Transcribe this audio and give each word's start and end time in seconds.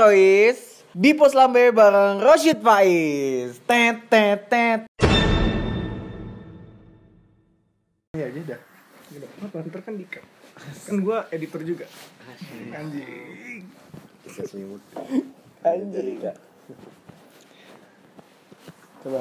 Polaroid 0.00 0.56
di 0.96 1.12
pos 1.12 1.36
lambe 1.36 1.68
bareng 1.76 2.24
Roshid 2.24 2.64
Faiz. 2.64 3.60
Tet 3.68 4.08
tet 4.08 4.48
tet. 4.48 4.80
Iya 8.16 8.32
aja 8.32 8.40
dah. 8.48 8.60
Gila, 9.12 9.28
apa 9.28 9.56
ntar 9.60 9.80
kan 9.84 10.00
dikat. 10.00 10.24
Kan 10.88 11.04
gua 11.04 11.28
editor 11.28 11.60
juga. 11.68 11.84
Anjing. 12.72 13.68
Bisa 14.24 14.48
selimut. 14.48 14.80
Anjing. 15.68 16.16
Coba. 19.04 19.20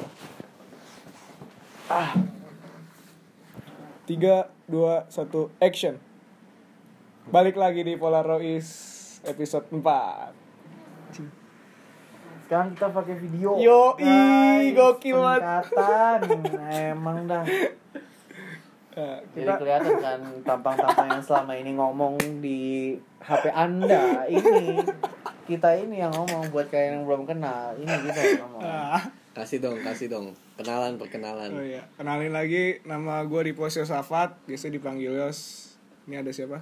Ah. 1.92 2.16
Tiga, 4.08 4.48
dua, 4.64 5.12
satu, 5.12 5.52
action. 5.60 6.00
Balik 7.28 7.60
lagi 7.60 7.84
di 7.84 8.00
Polaroid 8.00 8.64
episode 9.28 9.68
4 9.76 10.39
Sekarang 12.42 12.74
kita 12.74 12.88
pakai 12.90 13.16
video. 13.18 13.58
Yo, 13.58 13.94
Guys, 13.94 14.74
gokil 14.74 15.18
banget. 15.18 15.64
Emang 16.90 17.26
dah. 17.26 17.46
Nah, 18.90 19.22
Jadi 19.32 19.48
kelihatan 19.48 19.96
kan 20.02 20.20
tampang-tampang 20.44 21.08
yang 21.08 21.24
selama 21.24 21.54
ini 21.56 21.72
ngomong 21.72 22.20
di 22.42 22.60
HP 23.22 23.48
Anda 23.48 24.28
ini 24.28 24.76
kita 25.46 25.72
ini 25.78 26.04
yang 26.04 26.12
ngomong 26.12 26.52
buat 26.52 26.68
kalian 26.68 27.00
yang 27.00 27.04
belum 27.08 27.24
kenal 27.24 27.80
ini 27.80 27.88
kita 27.88 28.20
yang 28.20 28.40
ngomong. 28.44 28.60
ah, 28.60 29.00
Kasih 29.32 29.64
dong, 29.64 29.80
kasih 29.80 30.12
dong. 30.12 30.36
Kenalan, 30.60 31.00
perkenalan. 31.00 31.48
oh 31.48 31.64
iya, 31.64 31.80
kenalin 31.96 32.36
lagi 32.36 32.84
nama 32.84 33.24
gue 33.24 33.42
di 33.48 33.54
Posio 33.56 33.88
Safat, 33.88 34.36
biasa 34.44 34.68
dipanggil 34.68 35.16
Yos. 35.16 35.72
Ini 36.04 36.20
ada 36.20 36.36
siapa? 36.36 36.60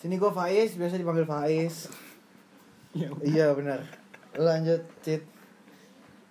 Sini 0.00 0.16
gue 0.16 0.32
Faiz, 0.32 0.80
biasa 0.80 0.96
dipanggil 0.96 1.28
Faiz. 1.28 1.92
Ya, 2.96 3.08
Iya 3.20 3.46
benar. 3.52 3.84
Lanjut, 4.34 4.80
Cit. 5.00 5.20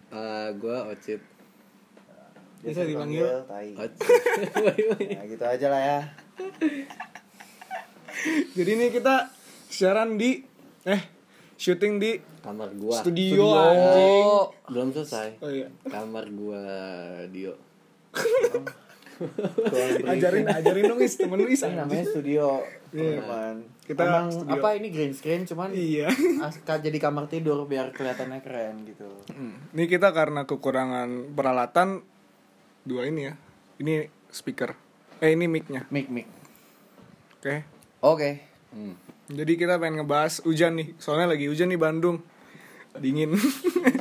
Eh, 0.08 0.50
gua 0.56 0.90
Ocit. 0.90 1.22
Bisa 2.60 2.82
dipanggil? 2.82 3.26
Tai. 3.46 3.70
Ocit. 3.76 4.10
Nah, 5.12 5.26
gitu 5.32 5.46
aja 5.46 5.68
lah 5.68 5.82
ya. 5.82 6.00
Jadi 8.52 8.70
ini 8.72 8.88
kita 8.90 9.30
siaran 9.68 10.16
di 10.16 10.42
eh 10.84 11.02
syuting 11.56 11.98
di 11.98 12.18
Kamar 12.42 12.70
gua. 12.74 12.98
studio, 12.98 13.42
Oh, 13.44 13.58
anjing. 13.58 14.26
belum 14.70 14.88
selesai. 14.92 15.30
Oh 15.40 15.50
iya. 15.50 15.70
Kamar 15.84 16.26
gua 16.32 16.62
Dio. 17.28 17.54
Ajarin 20.06 20.46
ajarin 20.48 20.84
dong 20.92 21.02
Is, 21.02 21.16
temen 21.16 21.40
lu 21.40 21.48
Is. 21.48 21.64
Ini 21.64 21.80
namanya 21.80 22.06
studio, 22.06 22.62
Iya. 22.92 23.22
teman. 23.24 23.56
Kita 23.86 24.02
Emang 24.04 24.26
studio. 24.32 24.54
apa 24.56 24.68
ini 24.76 24.88
green 24.92 25.14
screen 25.16 25.42
cuman 25.44 25.70
Iya. 25.72 26.08
jadi 26.66 26.98
kamar 27.00 27.32
tidur 27.32 27.64
biar 27.66 27.92
kelihatannya 27.92 28.40
keren 28.44 28.84
gitu. 28.88 29.08
Hmm. 29.32 29.56
Ini 29.72 29.86
kita 29.88 30.12
karena 30.12 30.44
kekurangan 30.44 31.32
peralatan 31.34 32.04
dua 32.84 33.08
ini 33.08 33.32
ya. 33.32 33.34
Ini 33.80 34.08
speaker. 34.32 34.76
Eh 35.24 35.32
ini 35.32 35.48
mic-nya. 35.48 35.88
Mik 35.90 36.08
mik. 36.12 36.28
Oke. 37.40 37.56
Oke. 38.04 38.30
Hmm. 38.76 38.96
Jadi 39.32 39.58
kita 39.58 39.80
pengen 39.80 40.04
ngebahas 40.04 40.44
hujan 40.46 40.78
nih. 40.78 40.94
Soalnya 41.00 41.34
lagi 41.34 41.48
hujan 41.50 41.72
di 41.72 41.80
Bandung. 41.80 42.22
Dingin. 42.98 43.32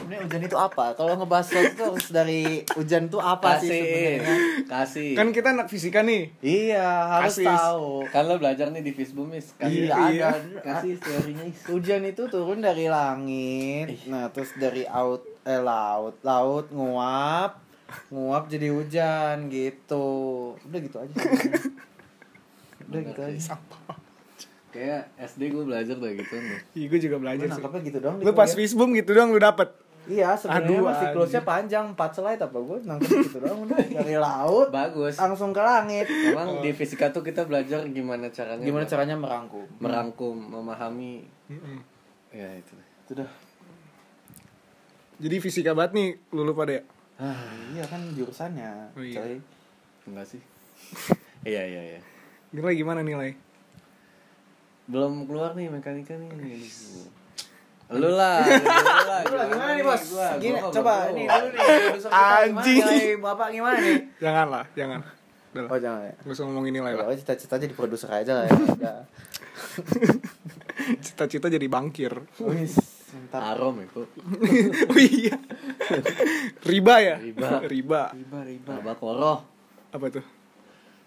Ini 0.05 0.17
hujan 0.21 0.41
itu 0.41 0.55
apa? 0.55 0.93
Kalau 0.93 1.15
ngebahas 1.15 1.43
sesuatu 1.45 1.67
itu 1.67 1.83
harus 1.85 2.07
dari 2.09 2.43
hujan 2.71 3.07
itu 3.07 3.19
apa 3.19 3.57
sih 3.57 3.67
Kasih. 3.67 3.81
sebenarnya? 3.81 4.37
Kasih. 4.65 5.09
kan 5.15 5.27
kita 5.31 5.49
anak 5.51 5.67
fisika 5.67 6.01
nih. 6.01 6.31
Iya, 6.39 6.87
harus 7.11 7.35
Kasih. 7.35 7.47
tahu. 7.47 7.89
Kan 8.09 8.23
lo 8.25 8.37
belajar 8.37 8.69
nih 8.69 8.81
di 8.81 8.93
Facebook, 8.93 9.27
Miss. 9.27 9.51
Kasih. 9.55 9.89
Iya, 9.89 9.97
Iya. 10.09 10.27
ada. 10.31 10.61
Kasih 10.61 10.95
teorinya. 10.97 11.45
Is. 11.45 11.59
Hujan 11.67 12.03
itu 12.05 12.23
turun 12.27 12.59
dari 12.59 12.87
langit. 12.87 14.07
Nah, 14.07 14.29
terus 14.29 14.55
dari 14.55 14.85
laut 14.85 15.25
eh 15.43 15.59
laut, 15.59 16.17
laut 16.21 16.67
nguap, 16.71 17.61
nguap 18.09 18.45
jadi 18.47 18.71
hujan 18.71 19.49
gitu. 19.49 20.07
Udah 20.61 20.79
gitu 20.79 20.97
aja. 20.99 21.15
Udah 22.85 23.01
gitu 23.03 23.21
aja. 23.21 23.57
Kayak 24.75 25.03
SD 25.17 25.55
gua 25.55 25.63
belajar 25.65 25.95
kayak 25.95 26.15
gitu 26.19 26.35
nih. 26.35 26.59
Iya, 26.75 26.87
gue 26.91 26.99
juga 27.01 27.15
Gue 27.15 27.23
belajar 27.23 27.47
sih. 27.47 27.63
gitu 27.87 27.99
dong. 28.03 28.15
di 28.19 28.25
Lu 28.27 28.33
pas. 28.35 28.51
Facebook 28.51 28.91
gitu 28.91 29.11
dong 29.15 29.31
lu 29.31 29.39
dapet. 29.39 29.71
Iya, 30.05 30.37
sebenarnya 30.37 30.79
mah 30.83 30.95
siklusnya 31.01 31.41
panjang 31.41 31.85
4 31.97 32.13
slide 32.13 32.43
apa 32.43 32.59
gue 32.61 32.77
nangkep 32.85 33.09
gitu 33.25 33.39
doang 33.41 33.65
udah 33.65 33.79
dari 33.81 34.17
laut 34.21 34.69
Bagus. 34.69 35.17
langsung 35.17 35.49
ke 35.49 35.63
langit. 35.63 36.05
Emang 36.11 36.61
di 36.61 36.77
fisika 36.77 37.09
tuh 37.09 37.23
kita 37.23 37.49
belajar 37.49 37.81
gimana 37.89 38.29
caranya 38.29 38.61
Gimana 38.61 38.85
caranya 38.85 39.17
merangkum? 39.17 39.65
merangkum, 39.81 40.37
memahami. 40.37 41.25
Mm-mm. 41.49 41.79
Ya 42.31 42.53
itu. 42.53 42.77
Itu 43.01 43.13
dah. 43.17 43.31
Jadi 45.17 45.37
fisika 45.39 45.73
banget 45.73 45.93
nih 45.95 46.09
lu 46.31 46.43
lupa 46.43 46.67
deh. 46.67 46.83
Ah, 47.15 47.41
iya 47.71 47.87
kan 47.87 48.03
jurusannya. 48.11 48.93
Oh, 48.93 49.01
iya. 49.01 49.17
coy. 49.17 49.35
Enggak 50.05 50.27
sih? 50.29 50.41
Iya, 51.45 51.61
iya, 51.61 51.81
iya. 51.87 52.01
Nilai 52.51 52.73
gimana 52.73 53.01
nilai? 53.01 53.37
Belum 54.85 55.25
keluar 55.25 55.57
nih 55.57 55.73
mekanika 55.73 56.13
nih 56.17 56.61
lu 57.93 58.17
lah 58.17 58.41
lu 58.49 59.35
lah 59.37 59.45
lah 59.45 59.47
gimana 59.49 59.73
nih, 59.77 59.85
Bos? 59.85 60.03
Gua, 60.09 60.29
Gini, 60.41 60.57
gua 60.57 60.67
kok 60.67 60.73
coba 60.81 60.93
ini 61.13 61.23
dulu 61.29 61.47
nih. 61.53 61.61
Anjing. 62.09 62.81
Gimana, 62.81 63.21
Bapak 63.21 63.49
gimana 63.53 63.77
nih? 63.77 63.99
Jangan 64.25 64.47
lah, 64.49 64.65
jangan. 64.73 65.01
Udah 65.53 65.63
lah. 65.63 65.71
Oh, 65.71 65.79
jangan 65.79 66.01
ya. 66.03 66.15
Gak 66.17 66.33
usah 66.33 66.45
ngomongin 66.49 66.73
nilai 66.81 66.93
lah. 66.97 67.05
Pokoknya 67.05 67.21
cita-cita 67.21 67.55
jadi 67.61 67.75
produser 67.77 68.11
aja 68.11 68.33
lah 68.41 68.45
ya. 68.49 68.57
Cita-cita 71.05 71.47
jadi 71.53 71.67
bangkir. 71.69 72.13
Wis, 72.41 72.75
mantap. 73.15 73.41
haram 73.53 73.77
itu 73.79 74.03
oh 74.91 74.99
iya. 74.99 75.37
Riba 76.65 76.95
ya? 77.05 77.15
Riba. 77.21 77.49
Riba. 77.69 78.03
Riba, 78.17 78.39
riba. 78.43 78.73
Al-Baqarah 78.81 79.39
Apa 79.95 80.07
tuh? 80.11 80.25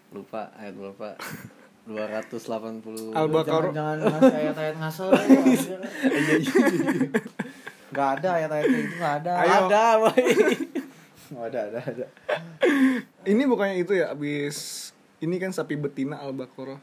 lupa 0.08 0.48
ayat 0.56 0.72
berapa 0.72 1.20
280 1.88 3.16
Al-Baqarah. 3.16 3.72
Jangan, 3.72 3.96
jangan 3.96 4.20
ngasih 4.20 4.36
ayat-ayat 4.36 4.76
ngasal. 4.76 5.08
ya. 5.08 5.78
Gak 7.88 8.08
ada 8.20 8.28
ayat-ayat 8.36 8.66
kayak 8.68 8.84
gitu, 8.84 8.96
gak 8.98 9.14
ada. 9.24 9.32
Ayo. 9.40 9.52
ada 9.64 9.82
boy 9.98 10.24
Oh, 11.28 11.44
ada, 11.44 11.60
ada, 11.66 11.80
ada. 11.82 12.04
Ini 13.24 13.42
bukannya 13.44 13.76
itu 13.78 13.92
ya 13.92 14.12
abis 14.12 14.88
ini 15.18 15.36
kan 15.36 15.50
sapi 15.50 15.74
betina 15.74 16.20
Al-Baqarah. 16.20 16.76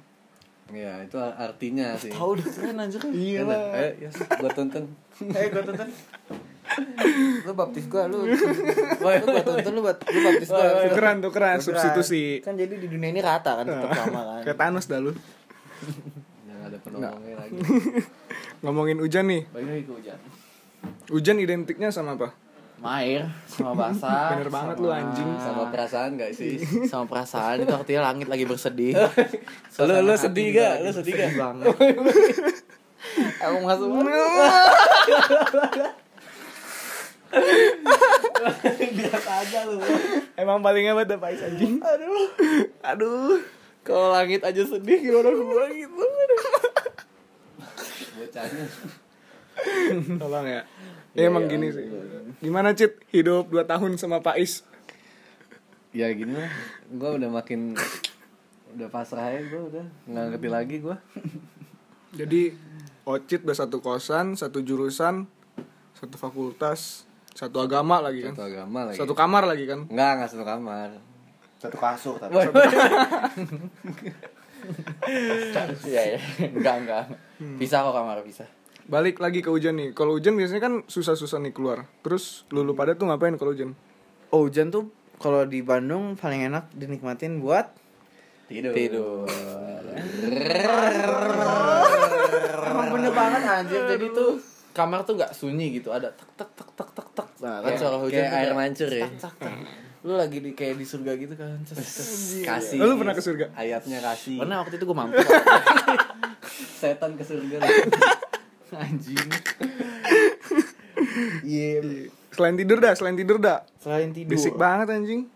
ya 0.65 0.97
itu 0.99 1.13
artinya 1.15 1.93
sih 1.93 2.09
Tahu 2.09 2.29
udah 2.35 2.47
keren 2.49 2.77
anjir. 2.79 2.97
Iya 3.05 3.45
Udah, 3.45 3.53
lah. 3.53 3.77
ayo 3.77 3.91
ya 4.01 4.09
gua 4.35 4.49
tonton 4.49 4.83
Eh, 5.21 5.45
gua 5.49 5.61
tonton. 5.61 5.89
Lu 7.41 7.51
baptis 7.53 7.85
gua, 7.85 8.05
lu. 8.05 8.25
Woi, 8.25 9.15
lu 9.17 9.27
gua 9.27 9.43
tonton 9.43 9.71
lu 9.71 9.81
buat 9.81 9.97
lu 10.01 10.19
baptis 10.21 10.49
gua. 10.49 10.63
Tukeran, 10.85 11.17
tukeran, 11.19 11.21
Tukeran. 11.21 11.57
substitusi. 11.59 12.39
Kan 12.39 12.55
jadi 12.55 12.75
di 12.75 12.87
dunia 12.87 13.09
ini 13.09 13.19
rata 13.19 13.55
kan 13.55 13.65
tetap 13.65 13.91
sama 13.93 14.21
kan. 14.25 14.41
Kayak 14.43 14.57
Thanos 14.57 14.85
dah 14.85 14.99
lu. 14.99 15.11
ada 16.65 16.77
penolongnya 16.81 17.37
lagi 17.37 17.61
Ngomongin 18.65 18.97
hujan 18.97 19.25
nih. 19.27 19.45
Balik 19.47 19.67
lagi 19.67 19.83
ke 19.83 19.93
hujan. 19.93 20.19
Hujan 21.07 21.37
identiknya 21.37 21.89
sama 21.89 22.17
apa? 22.17 22.33
Air 22.81 23.25
sama 23.45 23.73
basah. 23.73 24.33
Bener 24.33 24.49
banget 24.49 24.75
sama- 24.75 24.83
lu, 24.83 24.89
anjing. 24.91 25.29
sama 25.37 25.63
perasaan 25.69 26.09
gak 26.15 26.31
sih 26.31 26.57
sama 26.91 27.05
perasaan 27.05 27.61
itu 27.61 27.71
artinya 27.71 28.01
langit 28.03 28.27
lagi 28.27 28.45
bersedih. 28.45 28.93
lu 29.79 29.93
lu 30.01 30.13
sedih 30.13 30.47
gak 30.51 30.73
lu 30.81 30.91
sedih 30.91 31.13
gak 31.15 31.33
banget. 31.33 31.65
Emang 33.39 33.63
masuk 33.63 33.89
Biasa 38.97 39.31
aja 39.41 39.59
lu. 39.67 39.79
Emang 40.35 40.59
paling 40.61 40.85
hebat 40.87 41.07
dah 41.09 41.19
Pais 41.19 41.41
anjing. 41.41 41.81
Aduh. 41.81 42.29
Aduh. 42.81 43.39
Kalau 43.85 44.13
langit 44.13 44.41
aja 44.41 44.65
sedih 44.65 44.97
gimana 44.97 45.29
gua 45.35 45.69
gitu. 45.69 46.05
bocahnya 48.15 48.65
Tolong 50.17 50.47
ya. 50.47 50.61
Ya 51.13 51.23
emang 51.27 51.45
gini 51.51 51.69
sih. 51.69 51.85
Gimana 52.39 52.71
Cit 52.73 52.97
hidup 53.11 53.51
2 53.51 53.67
tahun 53.67 53.99
sama 53.99 54.23
Pais? 54.23 54.63
ya 55.95 56.11
gini 56.11 56.35
lah 56.35 56.51
gue 56.91 57.09
udah 57.23 57.29
makin 57.31 57.71
udah 58.75 58.91
pasrah 58.91 59.31
aja 59.31 59.47
gue 59.47 59.63
udah 59.71 59.85
nggak 60.11 60.23
ngerti 60.35 60.49
lagi 60.51 60.75
gue 60.83 60.97
Jadi 62.15 62.51
Ocit 63.05 63.43
udah 63.43 63.53
satu 63.53 63.83
kosan, 63.83 64.39
satu 64.39 64.63
jurusan, 64.65 65.27
satu 65.93 66.15
fakultas, 66.17 67.05
satu 67.35 67.57
agama 67.59 67.99
lagi 67.99 68.23
kan. 68.23 68.31
satu 68.31 68.47
agama 68.47 68.79
lagi 68.87 68.97
Satu 68.97 69.11
kamar 69.11 69.43
lagi 69.43 69.67
kan. 69.67 69.79
nggak 69.85 70.11
nggak 70.15 70.29
satu 70.31 70.43
kamar 70.43 70.89
Satu 71.55 71.75
kasur 71.75 72.15
tapi. 72.15 72.31
Boy, 72.31 72.47
Iya 75.85 76.01
ya. 76.15 76.19
Enggak 76.47 76.75
enggak. 76.81 77.03
Bisa 77.57 77.79
kok 77.79 77.91
kamar 77.91 78.21
bisa. 78.21 78.45
Balik 78.85 79.17
lagi 79.17 79.39
ke 79.39 79.49
hujan 79.49 79.75
nih. 79.75 79.91
Kalau 79.91 80.13
hujan 80.13 80.35
biasanya 80.35 80.61
kan 80.61 80.73
susah-susah 80.85 81.37
nih 81.39 81.51
keluar. 81.51 81.85
Terus 82.01 82.45
lulu 82.49 82.73
pada 82.73 82.93
tuh 82.93 83.05
ngapain 83.05 83.33
kalau 83.33 83.51
hujan? 83.51 83.73
Oh, 84.29 84.45
hujan 84.45 84.69
tuh 84.69 84.89
kalau 85.17 85.43
di 85.43 85.59
Bandung 85.59 86.13
paling 86.15 86.45
enak 86.45 86.69
dinikmatin 86.71 87.39
buat 87.39 87.71
tidur 88.45 88.73
tidur. 88.73 89.25
Emang 92.61 92.87
bener 92.91 93.11
banget 93.11 93.41
anjir. 93.43 93.81
Jadi 93.87 94.05
tuh 94.11 94.31
kamar 94.75 95.01
tuh 95.01 95.15
nggak 95.15 95.31
sunyi 95.31 95.71
gitu 95.73 95.89
ada 95.89 96.11
tek 96.11 96.27
tek 96.35 96.51
tek 96.51 96.69
tek 96.69 96.89
tek 96.91 97.07
tek. 97.13 97.27
Nah 97.39 97.63
kan 97.63 97.71
Kayak- 97.71 97.79
suara 97.79 97.97
hujan 97.97 98.19
kayak 98.21 98.35
air 98.35 98.51
mancur 98.51 98.89
ya? 98.89 99.07
tek, 99.07 99.33
tek. 99.39 99.55
lu 100.03 100.13
lagi 100.13 100.37
di 100.37 100.51
kayak 100.51 100.75
di 100.75 100.85
surga 100.85 101.11
gitu 101.15 101.33
kan? 101.33 101.57
Kasih. 102.43 102.77
Lu 102.77 102.93
pernah 102.93 103.11
ke 103.11 103.23
surga? 103.23 103.45
ayatnya 103.55 104.03
kasih. 104.03 104.37
Pernah 104.37 104.61
waktu 104.61 104.75
itu 104.75 104.85
gue 104.85 104.93
mampu 104.93 105.15
setan 106.79 107.15
ke 107.15 107.23
surga 107.23 107.57
anjing. 108.85 109.27
Iya. 111.41 112.09
Selain 112.29 112.55
tidur 112.55 112.77
dah, 112.77 112.91
selain 112.93 113.15
tidur 113.15 113.37
dah. 113.39 113.63
selain 113.79 114.11
tidur. 114.11 114.29
Bisik 114.29 114.53
banget 114.55 114.91
anjing. 114.91 115.31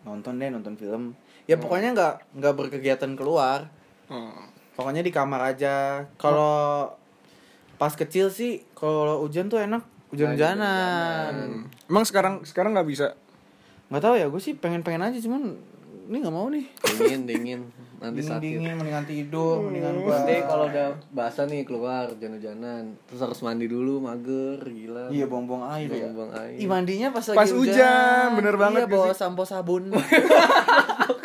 nonton 0.00 0.38
deh 0.38 0.48
nonton 0.48 0.74
film. 0.74 1.12
Ya 1.44 1.58
pokoknya 1.58 1.92
nggak 1.92 2.14
nggak 2.32 2.54
berkegiatan 2.54 3.12
keluar. 3.12 3.68
Oh. 4.06 4.32
pokoknya 4.72 5.02
di 5.02 5.10
kamar 5.10 5.52
aja. 5.52 6.06
Kalau 6.16 6.88
pas 7.80 7.96
kecil 7.96 8.28
sih 8.28 8.60
kalau 8.76 9.24
hujan 9.24 9.48
tuh 9.48 9.56
enak 9.56 9.80
hujan-hujanan. 10.12 11.32
Hmm. 11.32 11.88
Emang 11.88 12.04
sekarang 12.04 12.44
sekarang 12.44 12.76
nggak 12.76 12.88
bisa. 12.92 13.16
nggak 13.90 14.06
tahu 14.06 14.14
ya 14.20 14.30
gue 14.30 14.38
sih 14.38 14.54
pengen-pengen 14.54 15.02
aja 15.02 15.18
cuman 15.18 15.56
ini 16.12 16.16
nggak 16.20 16.34
mau 16.34 16.52
nih. 16.52 16.68
Dingin 16.84 17.22
dingin. 17.24 17.60
Nanti 18.04 18.20
dingin 18.20 18.32
sakit. 18.36 18.42
dingin 18.44 18.74
mendingan 18.76 19.06
tidur 19.08 19.64
mendingan 19.64 19.94
gua. 20.04 20.12
Nanti 20.20 20.36
kalau 20.44 20.64
udah 20.68 20.86
basah 21.08 21.48
nih 21.48 21.64
keluar 21.64 22.12
hujan-hujanan. 22.12 23.00
Terus 23.08 23.20
harus 23.24 23.40
mandi 23.40 23.64
dulu 23.64 24.04
mager 24.04 24.60
gila. 24.60 25.08
Iya 25.08 25.24
buang-buang 25.24 25.64
air 25.72 25.88
ya. 25.88 26.12
Buang 26.12 26.36
air. 26.36 26.60
Ih, 26.60 26.68
mandinya 26.68 27.08
pas, 27.16 27.24
Pas 27.32 27.48
lagi 27.48 27.56
hujan, 27.56 28.26
bener 28.36 28.60
banget 28.60 28.84
iya, 28.84 28.92
bawa 28.92 29.16
sampo 29.16 29.48
sabun 29.48 29.88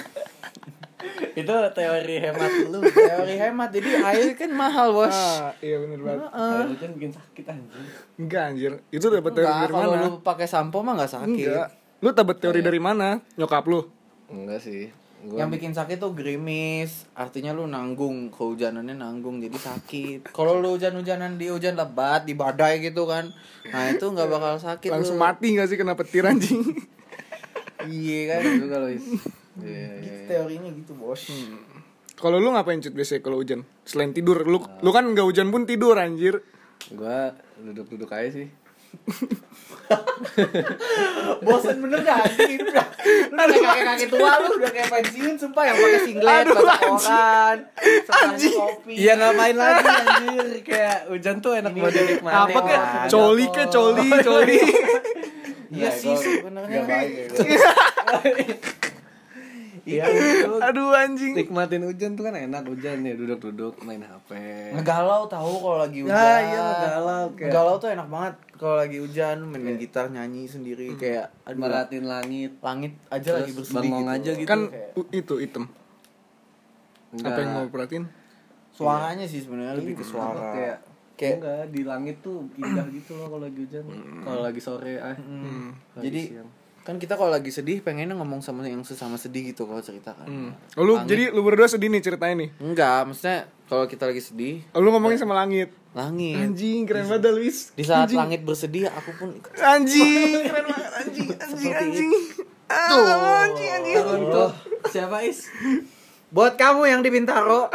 itu 1.46 1.54
teori 1.72 2.16
hemat 2.20 2.52
lu 2.66 2.80
teori 2.82 3.36
hemat 3.38 3.70
jadi 3.70 3.90
air 4.04 4.34
kan 4.34 4.50
mahal 4.50 4.92
bos 4.92 5.14
Ah, 5.14 5.54
iya 5.60 5.78
bener 5.78 6.00
banget. 6.00 6.28
air 6.28 6.66
hujan 6.68 6.90
bikin 6.94 7.12
sakit 7.12 7.46
anjing 7.46 7.86
Enggak 8.18 8.44
anjir. 8.50 8.72
Itu 8.90 9.06
dapat 9.08 9.32
teori 9.32 9.46
Enggak, 9.46 9.62
dari 9.62 9.74
kalau 9.76 9.92
mana? 9.92 10.04
lu 10.04 10.20
pakai 10.20 10.46
sampo 10.46 10.78
mah 10.80 10.94
nggak 10.96 11.14
sakit 11.14 11.48
Enggak. 11.48 11.70
Lu 11.98 12.10
dapat 12.12 12.36
teori 12.38 12.60
dari 12.60 12.80
mana? 12.80 13.08
Nyokap 13.34 13.64
lu. 13.64 13.86
enggak 14.26 14.58
sih 14.60 14.90
gua 15.22 15.38
yang 15.38 15.50
bikin 15.50 15.70
sakit 15.72 15.98
tuh 15.98 16.14
gerimis 16.14 17.10
artinya 17.12 17.50
lu 17.50 17.66
nanggung 17.66 18.30
kehujanannya 18.30 18.94
nanggung 18.94 19.38
jadi 19.38 19.54
sakit 19.56 20.30
kalau 20.30 20.58
lu 20.58 20.74
hujan-hujanan 20.74 21.34
di 21.36 21.46
hujan 21.48 21.74
lebat 21.74 22.24
di 22.24 22.34
badai 22.34 22.78
gitu 22.80 23.06
kan 23.06 23.34
nah 23.66 23.86
itu 23.88 24.02
nggak 24.04 24.26
bakal 24.28 24.54
sakit 24.56 24.86
Langsung 24.88 25.18
lu. 25.18 25.22
mati 25.24 25.48
gak 25.52 25.66
sih 25.66 25.76
kena 25.76 25.94
petir 25.94 26.22
anjing? 26.24 26.62
iya 27.84 28.20
kan 28.28 28.42
itu 28.44 28.66
kalau 28.68 28.86
is 28.88 29.06
iya 29.62 29.88
iya 29.96 30.13
iya. 30.16 30.28
teorinya 30.28 30.69
gitu 30.72 30.92
bos. 30.94 31.24
Kalau 32.16 32.40
lu 32.40 32.50
ngapain 32.50 32.80
cut 32.80 32.92
biasanya 32.92 33.22
kalau 33.22 33.38
hujan? 33.38 33.63
Selain 33.84 34.12
tidur, 34.12 34.44
lu 34.44 34.60
lu 34.60 34.90
kan 34.90 35.04
nggak 35.06 35.24
hujan 35.24 35.52
pun 35.52 35.63
tidur 35.63 35.96
anjir. 35.96 36.40
gua 36.92 37.31
duduk-duduk 37.57 38.07
aja 38.10 38.30
sih. 38.34 38.48
Bosan 41.42 41.78
bener 41.80 42.00
anjing. 42.02 42.60
Dah 42.72 43.46
lu 43.48 43.54
udah 43.54 43.69
kayak 43.69 43.86
kakek 43.86 44.10
tua 44.10 44.31
lu 44.40 44.50
udah 44.56 44.72
kayak 44.72 44.90
pensiun 44.90 45.36
sumpah 45.36 45.63
yang 45.66 45.75
pakai 45.75 46.00
singlet 46.01 46.31
Aduh, 46.42 46.56
koran 46.56 47.58
anjing. 48.08 48.56
kopi. 48.56 48.94
Iya 48.96 49.13
ngapain 49.16 49.56
lagi 49.56 49.84
anjir. 49.84 50.48
Kayak 50.69 50.98
hujan 51.10 51.36
tuh 51.40 51.51
enak 51.54 51.72
buat 51.74 51.92
dinikmatin. 51.92 52.40
Apa 52.50 52.60
kayak 52.63 52.84
coli 53.08 53.46
ke 53.51 53.63
coli, 53.68 54.08
coli. 54.24 54.60
iya 55.69 55.90
sih 55.92 56.10
gua- 56.10 56.24
sebenarnya 56.24 56.69
nggak 56.72 56.88
baik 56.88 57.12
ya, 57.12 57.25
gua. 57.28 57.46
Iya, 59.86 60.02
Aduh 60.68 60.90
anjing. 60.92 61.34
nikmatin 61.36 61.82
hujan 61.82 62.14
tuh 62.14 62.24
kan 62.24 62.34
enak 62.34 62.66
hujan 62.66 63.00
ya 63.00 63.14
duduk-duduk 63.14 63.78
main 63.80 64.02
HP. 64.02 64.30
ngegalau 64.74 65.26
tahu 65.26 65.54
kalau 65.60 65.78
lagi 65.78 66.02
hujan 66.02 66.10
Ya, 66.12 66.34
iya, 66.44 66.64
ngegalau, 66.66 67.24
kayak- 67.30 67.46
ngegalau 67.46 67.76
tuh 67.78 67.90
enak 67.92 68.08
banget 68.08 68.36
kalau 68.56 68.76
lagi 68.76 68.98
hujan 68.98 69.38
main 69.46 69.78
gitar 69.78 70.10
nyanyi 70.10 70.46
sendiri 70.46 70.90
kayak 70.96 71.30
aduh 71.44 71.62
Meratin 71.62 72.04
langit. 72.04 72.58
langit 72.60 72.98
aja 73.08 73.22
Terus 73.24 73.38
lagi 73.40 73.52
bersedih 73.54 73.78
bengong 73.84 74.04
gitu. 74.04 74.16
aja 74.16 74.32
gitu. 74.34 74.48
Kan 74.48 74.62
kayak- 74.68 75.14
itu 75.14 75.34
item. 75.40 75.64
Apa 77.16 77.40
yang 77.40 77.52
mau 77.54 77.66
perhatiin? 77.68 78.06
suaranya 78.72 79.24
sih 79.24 79.40
sebenarnya 79.40 79.72
lebih 79.74 79.96
ke 79.96 80.04
Apa 80.04 80.10
suara 80.10 80.52
kayak 80.52 80.78
kayak 81.16 81.36
enggak 81.38 81.64
di 81.70 81.82
langit 81.86 82.16
tuh 82.20 82.44
indah 82.56 82.84
gitu 82.90 83.16
loh 83.16 83.30
kalau 83.30 83.44
lagi 83.46 83.60
hujan. 83.62 83.84
Kalau 84.20 84.42
lagi 84.42 84.60
sore 84.60 84.94
ah. 84.98 85.16
Hmm. 85.16 85.72
Jadi 85.96 86.22
siang. 86.28 86.50
Kan 86.86 86.96
kita 86.96 87.14
kalau 87.14 87.28
lagi 87.28 87.50
sedih 87.50 87.82
pengennya 87.82 88.14
ngomong 88.14 88.40
sama 88.40 88.62
yang 88.62 88.80
sesama 88.82 89.16
sedih 89.16 89.50
gitu 89.50 89.66
kalau 89.66 89.82
cerita 89.82 90.14
kan 90.14 90.24
Hmm. 90.24 90.52
Oh, 90.74 90.82
lu 90.82 91.02
jadi 91.02 91.28
lu 91.28 91.42
berdua 91.42 91.66
sedih 91.66 91.90
nih 91.90 91.98
ceritanya 92.00 92.36
nih. 92.38 92.50
enggak 92.60 93.00
maksudnya 93.04 93.38
kalau 93.66 93.86
kita 93.86 94.06
lagi 94.06 94.22
sedih 94.22 94.62
Oh, 94.70 94.80
lu 94.80 94.90
ngomongin 94.90 95.18
sama 95.18 95.34
langit. 95.36 95.74
langit 95.92 96.38
Anjing, 96.38 96.86
keren 96.86 97.10
banget 97.10 97.32
Luis. 97.32 97.72
di 97.72 97.82
saat 97.82 98.06
Anjing. 98.06 98.20
langit 98.20 98.42
bersedih 98.42 98.86
aku 98.88 99.12
pun 99.16 99.34
ikut 99.34 99.50
Anjing, 99.58 100.38
keren 100.48 100.66
banget 100.68 100.92
anjing, 100.96 101.28
anjing, 101.34 101.58
Seperti 101.66 101.82
anjing. 101.82 102.12
Tuh. 102.66 103.06
Anjing, 103.42 103.70
anjing. 103.72 103.96
Untuk 104.22 104.50
siapa 104.86 105.18
Is? 105.22 105.50
buat 106.28 106.54
kamu 106.54 106.86
yang 106.86 107.00
di 107.00 107.10
Bintaro 107.10 107.72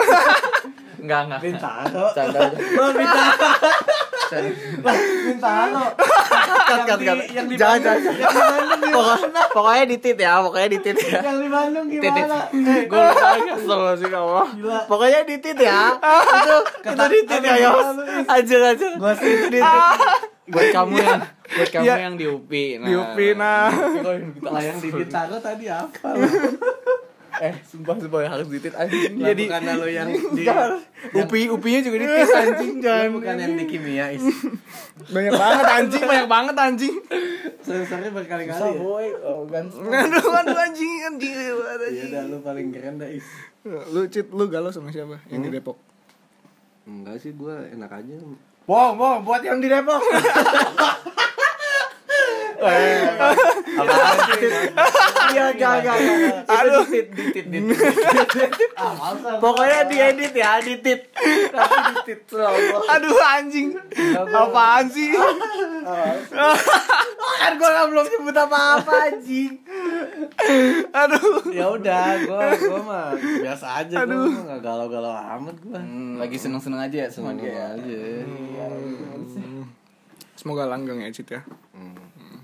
enggak 0.96 1.20
enggak 1.26 1.40
Bintaro. 1.40 2.06
canda 2.12 2.38
aja 2.44 2.58
Oh, 4.30 4.94
Bintaro. 5.26 5.84
Bintaro 5.90 6.54
kat 6.60 6.80
kat 6.84 6.98
kat 7.00 7.16
yang 7.28 7.46
di 7.46 7.54
jangan 7.54 7.78
Bandung, 7.82 8.14
jangan 8.14 8.62
Pokok- 8.90 9.22
pokoknya 9.50 9.84
ditit 9.86 10.16
ya 10.16 10.32
pokoknya 10.40 10.68
ditit 10.70 10.96
ya. 11.00 11.20
Yang 11.20 11.38
di 11.38 11.48
Bandung 11.48 11.84
gimana? 11.86 12.38
gue 12.90 13.00
lupa 13.00 13.18
lagi. 13.20 13.50
Astagfirullahaladzim 13.50 14.10
ya 14.10 14.20
Allah. 14.20 14.46
Pokoknya 14.86 15.20
ditit 15.24 15.56
ya. 15.56 15.80
Itu 15.96 16.56
itu 16.90 17.04
ditit 17.10 17.40
ya 17.40 17.54
yos. 17.60 17.86
Anjir 18.26 18.60
anjir. 18.60 18.90
Gua 18.96 19.12
sih 19.14 19.30
itu 19.30 19.46
ditit 19.50 19.66
buat 20.50 20.66
kamu 20.68 20.94
yang 20.98 21.22
buat 21.48 21.68
kamu 21.68 21.84
Iya. 21.86 21.94
yang 22.00 22.14
di 22.14 22.26
UPI 22.26 22.66
nah. 22.76 22.86
Di 22.86 22.94
UPI, 22.96 23.28
nah. 23.34 23.70
Lah 24.44 24.58
yang 24.60 24.78
di 24.78 24.88
Bintaro 24.90 25.38
tadi 25.38 25.66
apa? 25.66 26.10
Eh 27.40 27.56
sumpah 27.64 27.96
sumpah 27.96 28.20
harus 28.22 28.46
ditit 28.46 28.72
anjing 28.72 29.16
Lah, 29.16 29.32
jadi 29.32 29.42
bukan 29.48 29.62
lo 29.74 29.86
yang 29.88 30.08
di. 30.36 30.44
UPI 31.16 31.48
UPI-nya 31.48 31.80
juga 31.82 31.96
ditit 32.02 32.28
anjing 32.30 32.74
jangan 32.78 33.08
bukan 33.16 33.34
yang 33.34 33.52
di 33.56 33.64
kimia 33.64 34.12
Is. 34.12 34.20
Banyak 35.08 35.32
banget 35.34 35.64
anjing, 35.66 36.04
banyak 36.04 36.28
banget 36.28 36.52
anjing. 36.54 36.94
Sensornya 37.60 38.10
berkali-kali 38.10 38.54
Susah 38.54 38.68
ya. 38.68 38.76
boy 38.76 39.06
oh, 39.20 39.44
kan 39.46 39.64
Aduh, 40.04 40.20
aduh 40.36 40.58
anjing, 40.58 40.92
anjing. 41.02 41.32
aduh, 41.32 41.56
Iya 41.56 41.74
anjing. 41.82 42.10
dah 42.12 42.22
lu 42.28 42.36
paling 42.40 42.68
keren 42.68 42.94
dah 42.96 43.08
Is. 43.08 43.24
Lu 43.64 44.04
cit, 44.06 44.28
lu 44.28 44.44
galau 44.46 44.68
sama 44.68 44.88
siapa? 44.88 45.20
Yang 45.26 45.40
di 45.42 45.50
Depok. 45.54 45.76
Enggak 46.84 47.16
sih 47.18 47.32
gua 47.32 47.64
enak 47.66 47.88
aja. 47.90 48.14
Bohong, 48.62 48.94
bohong, 48.94 49.20
buat 49.22 49.40
yang 49.40 49.58
di 49.58 49.66
Depok. 49.66 50.00
Apaan 53.72 54.16
sih? 54.28 54.40
Iya, 55.30 55.44
enggak, 55.54 55.72
enggak, 55.80 55.96
enggak. 55.96 56.36
Aduh, 56.50 56.84
ditit, 56.90 57.08
ditit, 57.14 57.46
ditit. 57.46 58.50
Pokoknya 59.42 59.80
diedit 59.86 60.34
ya, 60.34 60.58
ditit. 60.58 61.00
Tapi 61.50 61.76
ditit 61.94 62.20
selalu. 62.26 62.58
Aduh 62.90 63.16
anjing. 63.16 63.68
Apaan 64.30 64.86
sih? 64.90 65.14
Kan 67.40 67.56
gua 67.56 67.68
nggak 67.72 67.86
belum 67.88 68.04
nyebut 68.04 68.36
apa-apa 68.36 68.92
anjing. 69.08 69.52
Aduh. 70.92 71.40
Ya 71.54 71.66
udah, 71.72 72.04
gua 72.26 72.42
gua 72.58 72.80
mah 72.84 73.06
biasa 73.16 73.66
aja 73.86 74.04
Aduh. 74.04 74.28
gua 74.28 74.42
enggak 74.44 74.60
galau-galau 74.60 75.14
amat 75.38 75.56
gua. 75.64 75.78
Hmm, 75.80 76.20
lagi 76.20 76.36
seneng-seneng 76.36 76.80
aja 76.84 76.96
ya 77.06 77.08
sama 77.08 77.32
dia. 77.38 77.78
aja. 77.78 77.96
Semoga 80.36 80.64
langgeng 80.64 81.04
ya 81.04 81.12
Cit 81.12 81.36
ya. 81.36 81.40
Hmm. 81.76 81.96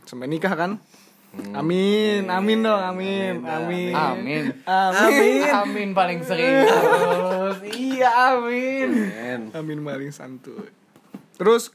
Sampai 0.05 0.29
nikah 0.29 0.53
kan? 0.53 0.77
Amin, 1.57 2.29
amin 2.33 2.59
dong, 2.65 2.81
amin, 2.81 3.45
amin. 3.45 3.93
Amin. 3.93 4.45
Amin. 4.65 5.43
Amin 5.53 5.89
paling 5.93 6.21
serius. 6.25 6.69
Iya, 7.65 8.37
amin. 8.37 8.91
Amin 9.53 9.79
paling 9.85 10.13
santuy. 10.13 10.73
Terus 11.37 11.73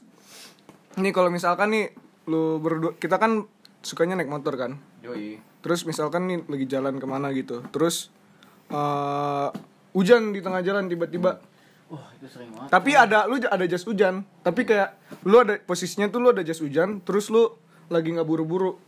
nih 0.98 1.14
kalau 1.14 1.30
misalkan 1.30 1.70
nih 1.70 1.94
lu 2.26 2.58
berdua 2.58 2.94
kita 2.98 3.18
kan 3.18 3.46
sukanya 3.82 4.18
naik 4.18 4.30
motor 4.30 4.54
kan. 4.58 4.78
Yoi. 5.02 5.38
Terus 5.62 5.86
misalkan 5.86 6.26
nih 6.26 6.38
lagi 6.46 6.66
jalan 6.66 6.98
ke 6.98 7.06
mana 7.06 7.30
gitu. 7.30 7.62
Terus 7.70 8.10
eh 8.70 9.48
hujan 9.94 10.34
di 10.34 10.42
tengah 10.42 10.62
jalan 10.66 10.90
tiba-tiba. 10.90 11.38
Wah, 11.92 12.08
itu 12.18 12.26
sering 12.26 12.50
banget. 12.54 12.70
Tapi 12.70 12.90
ada 12.96 13.26
lu 13.30 13.38
ada 13.38 13.64
jas 13.66 13.86
hujan. 13.86 14.26
Tapi 14.42 14.66
kayak 14.66 14.98
lu 15.26 15.38
ada 15.38 15.58
posisinya 15.62 16.10
tuh 16.10 16.18
lu 16.22 16.28
ada 16.34 16.42
jas 16.42 16.58
hujan. 16.58 17.02
Terus 17.02 17.30
lu 17.30 17.54
lagi 17.90 18.10
nggak 18.10 18.26
buru-buru. 18.26 18.78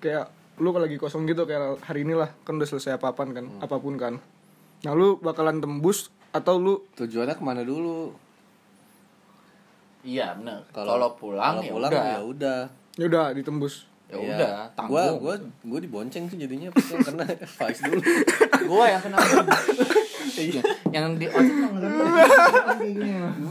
Kayak 0.00 0.32
lu 0.56 0.72
lagi 0.74 0.96
kosong 0.96 1.24
gitu 1.24 1.44
kayak 1.44 1.80
hari 1.80 2.04
ini 2.04 2.12
lah 2.12 2.28
kan 2.42 2.56
udah 2.56 2.68
selesai 2.68 2.96
apa-apaan 2.96 3.32
kan, 3.32 3.46
apa 3.60 3.76
pun 3.76 3.96
kan. 3.96 4.20
Nah 4.80 4.92
lu 4.92 5.16
bakalan 5.16 5.60
tembus 5.60 6.08
atau 6.30 6.56
lu 6.56 6.74
Tujuannya 6.94 7.32
ke 7.32 7.42
mana 7.42 7.60
dulu? 7.60 8.12
Iya, 10.00 10.32
benar. 10.34 10.64
Kalau 10.72 11.12
pulang 11.12 11.60
kalau 11.60 11.64
ya 11.64 11.72
pulang 11.72 11.90
udah. 11.92 12.04
ya 12.06 12.20
udah. 12.22 12.60
ya 12.96 13.04
udah 13.06 13.24
ditembus. 13.36 13.84
Ya 14.08 14.16
Iya. 14.16 14.34
udah, 14.34 14.52
Gua 14.90 15.02
tanggung. 15.06 15.20
gua 15.22 15.34
gua 15.62 15.78
dibonceng 15.78 16.24
sih 16.26 16.34
jadinya 16.36 16.66
kena 16.74 17.24
Faiz 17.60 17.78
dulu. 17.78 18.02
gua 18.66 18.84
yang 18.90 19.02
kena 19.04 19.16
iya 20.34 20.62
yang 20.90 21.14
di 21.14 21.28
ojek 21.28 21.56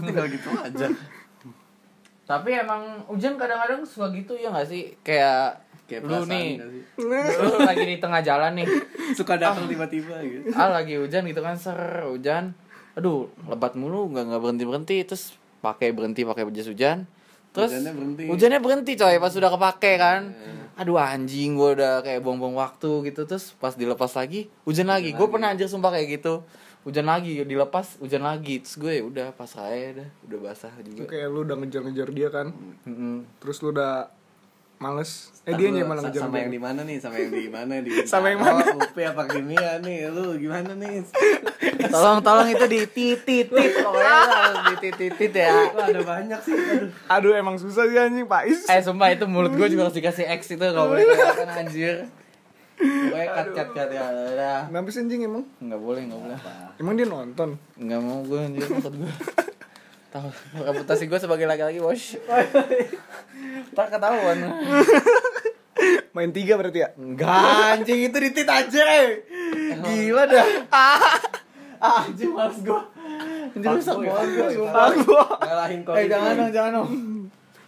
tinggal 0.03 0.25
gitu 0.27 0.49
aja. 0.51 0.87
Tapi 2.29 2.49
emang 2.53 3.01
hujan 3.07 3.39
kadang-kadang 3.39 3.81
suka 3.81 4.11
gitu 4.11 4.35
ya 4.35 4.51
gak 4.51 4.67
sih? 4.67 4.93
Kayak, 5.01 5.63
Kayak 5.89 6.05
lu 6.05 6.21
nih, 6.23 6.61
lu 7.41 7.57
lagi 7.59 7.83
di 7.83 7.97
tengah 7.97 8.21
jalan 8.21 8.53
nih. 8.55 8.67
suka 9.11 9.35
datang 9.35 9.65
tiba-tiba 9.65 10.21
gitu 10.21 10.53
Ah 10.53 10.69
lagi 10.69 10.95
hujan 10.95 11.25
gitu 11.25 11.41
kan 11.41 11.57
ser 11.57 11.75
hujan. 12.05 12.53
Aduh, 12.93 13.25
lebat 13.43 13.73
mulu 13.73 14.05
nggak 14.07 14.23
nggak 14.23 14.39
berhenti 14.39 14.63
berhenti 14.63 14.97
terus 15.01 15.33
pakai 15.59 15.89
berhenti 15.89 16.21
pakai 16.21 16.45
jas 16.51 16.67
hujan. 16.67 17.09
Terus 17.49 17.73
Hujannya 17.73 17.91
berhenti. 17.91 18.23
Hujannya 18.29 18.59
berhenti 18.59 18.91
coy 18.93 19.15
pas 19.17 19.33
sudah 19.33 19.49
kepake 19.49 19.97
kan. 19.97 20.21
Aduh 20.77 20.95
anjing 20.95 21.57
gue 21.57 21.75
udah 21.75 21.99
kayak 21.99 22.21
buang-buang 22.21 22.55
waktu 22.55 23.09
gitu 23.09 23.25
terus 23.25 23.51
pas 23.57 23.73
dilepas 23.73 24.13
lagi 24.13 24.47
hujan 24.63 24.87
lagi. 24.87 25.11
Gue 25.11 25.27
pernah 25.27 25.49
anjir 25.49 25.65
sumpah 25.65 25.89
kayak 25.89 26.21
gitu. 26.21 26.45
Hujan 26.79 27.03
lagi 27.03 27.43
dilepas 27.43 27.99
hujan 27.99 28.23
lagi 28.23 28.63
terus 28.63 28.79
gue 28.79 28.93
ya 28.93 29.03
udah 29.03 29.27
pas 29.35 29.51
aja 29.51 29.99
dah 29.99 30.09
udah 30.23 30.39
basah 30.39 30.71
Itu 30.79 30.95
juga. 30.95 31.11
kayak 31.11 31.27
lu 31.27 31.43
udah 31.43 31.55
ngejar-ngejar 31.59 32.07
dia 32.07 32.29
kan 32.31 32.47
Mm-mm. 32.87 33.27
terus 33.43 33.59
lu 33.59 33.75
udah 33.75 34.07
males. 34.79 35.35
Eh 35.43 35.53
dia 35.59 35.75
yang 35.75 35.91
malah 35.91 36.07
ngejar 36.07 36.23
sama 36.23 36.39
yang 36.39 36.51
di 36.55 36.61
mana 36.61 36.81
nih? 36.87 36.97
Sama 37.03 37.15
yang 37.19 37.31
di 37.35 37.51
mana 37.51 37.73
di 37.83 37.91
Sama 38.11 38.25
yang 38.31 38.39
mana? 38.39 38.63
UP 38.79 38.95
apa 38.95 39.23
kimia 39.27 39.83
nih? 39.83 40.07
Lu 40.07 40.39
gimana 40.39 40.71
nih? 40.71 41.03
Tolong 41.91 42.23
tolong 42.23 42.47
itu 42.47 42.65
di 42.71 42.79
titit 42.87 43.51
pokoknya 43.51 44.15
harus 44.23 44.59
di 44.79 44.89
titit 44.95 45.31
ya. 45.35 45.51
Ada 45.75 46.01
banyak 46.01 46.39
sih 46.47 46.55
aduh. 46.55 46.89
Aduh 47.11 47.31
emang 47.35 47.59
susah 47.59 47.91
sih 47.91 47.99
anjing 47.99 48.23
Pak 48.23 48.43
Is. 48.47 48.63
Eh 48.71 48.79
sumpah 48.79 49.11
itu 49.11 49.27
mulut 49.27 49.51
gue 49.51 49.67
juga 49.67 49.91
harus 49.91 49.95
dikasih 49.99 50.25
X 50.39 50.55
itu 50.55 50.63
gak 50.63 50.75
boleh 50.79 51.03
kelihatan 51.03 51.49
anjir. 51.51 51.95
Pokoknya 52.79 53.27
cut 53.35 53.47
cut 53.51 53.69
cut 53.75 53.89
ya 53.91 54.03
udah 54.07 54.87
sih 54.87 55.03
anjing 55.03 55.27
emang? 55.27 55.43
Nggak 55.59 55.79
boleh 55.83 56.01
nggak 56.07 56.19
boleh. 56.23 56.39
Emang 56.79 56.93
dia 56.95 57.07
nonton? 57.11 57.49
Nggak 57.75 57.99
mau 57.99 58.23
gue 58.23 58.39
anjir 58.39 58.63
maksud 58.63 58.95
gue 58.95 59.11
Tahu 60.09 60.29
reputasi 60.59 61.05
gue 61.05 61.19
sebagai 61.19 61.45
laki-laki 61.45 61.77
bos 61.77 62.17
Tak 63.71 63.87
ketahuan 63.89 64.37
main 66.11 66.29
tiga 66.29 66.57
berarti 66.57 66.81
ya 66.81 66.89
Enggak, 66.93 67.79
anjing 67.79 68.11
itu 68.11 68.17
di 68.19 68.29
tit 68.31 68.43
aja. 68.43 68.83
Gila 69.79 70.23
dah. 70.25 70.45
Ah, 70.67 72.03
anjing 72.03 72.35
males 72.35 72.59
gua. 72.59 72.83
Anjing 73.49 73.71
rusak 73.71 73.95
banget 73.95 74.27
gua, 74.35 74.47
sumpah. 74.51 74.87
ngalahin 75.39 75.79
kok 75.81 75.95
Eh, 75.95 76.05
jangan 76.05 76.31
dong, 76.35 76.51
jangan 76.51 76.71
dong. 76.75 76.89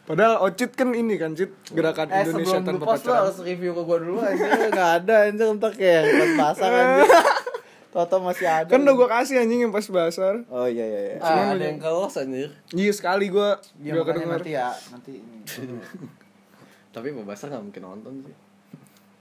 padahal 0.03 0.43
Ocit 0.43 0.75
kan 0.75 0.91
ini 0.91 1.15
kan 1.15 1.31
Cit 1.31 1.55
gerakan 1.71 2.12
Eh, 2.12 2.27
Indonesia 2.27 2.51
sebelum 2.51 2.60
lu 2.60 2.67
tanpa 2.67 2.83
post 2.83 3.00
lu 3.00 3.07
pacaran 3.07 3.21
harus 3.24 3.38
review 3.39 3.71
ke 3.71 3.81
gua 3.81 3.98
dulu 4.01 4.17
anjir. 4.19 4.50
Enggak 4.67 4.89
ada 5.00 5.15
anjir 5.24 5.48
pas 5.55 6.31
pasang 6.36 6.74
anjir. 6.74 7.07
Toto 7.91 8.24
masih 8.24 8.48
ada. 8.48 8.67
kan 8.67 8.79
udah 8.79 8.95
gua 8.95 9.10
kasih 9.12 9.36
anjing 9.38 9.62
yang 9.62 9.71
pas 9.71 9.83
basar 9.83 10.48
Oh 10.48 10.63
iya 10.63 10.81
iya 10.81 11.01
iya. 11.12 11.15
ah, 11.19 11.51
ada 11.51 11.60
yang 11.62 11.75
kelos 11.75 12.15
anjir 12.15 12.50
iya 12.71 12.91
sekali 12.91 13.27
gua 13.27 13.60
Iya, 13.77 14.00
gak 14.00 14.07
makanya 14.07 14.15
kedenger 14.15 14.39
nanti 14.39 14.51
ya, 14.51 14.69
nanti 14.89 15.12
ini. 15.19 15.75
tapi 16.95 17.07
mau 17.12 17.24
basah 17.24 17.48
nggak 17.48 17.63
mungkin 17.63 17.81
nonton 17.81 18.13
sih 18.24 18.36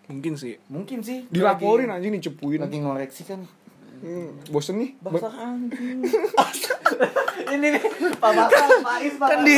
mungkin 0.07 0.33
sih 0.35 0.55
Mungkin 0.67 0.99
sih 1.03 1.19
dilaporin 1.29 1.87
anjing 1.87 2.15
dicepuin 2.15 2.59
lagi 2.61 2.79
ngoreksi 2.79 3.23
kan. 3.25 3.43
Hmm, 4.01 4.33
bosen 4.49 4.81
nih 4.81 4.97
Basah 4.99 5.29
anjing. 5.29 6.01
ini 7.55 7.67
nih, 7.69 7.83
Pak 8.17 8.31
Basah, 8.33 8.67
Pak 8.81 8.99
Is, 9.03 9.15
Pak 9.15 9.29
kan 9.29 9.39
di 9.45 9.57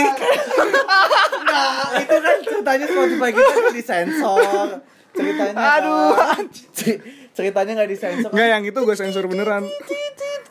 Nah, 1.42 1.94
itu 1.94 2.16
kan 2.16 2.36
ceritanya 2.42 2.86
Spotify 2.86 3.30
kita 3.30 3.50
kan 3.54 3.72
disensor. 3.72 4.68
Ceritanya. 5.12 5.54
Aduh, 5.76 6.12
kan. 6.14 6.44
Cer- 6.72 7.00
Ceritanya 7.32 7.72
nggak 7.74 7.90
disensor. 7.90 8.30
Nggak 8.30 8.48
yang 8.50 8.62
itu 8.62 8.78
gue 8.78 8.92
sensor 8.94 9.24
beneran 9.24 9.64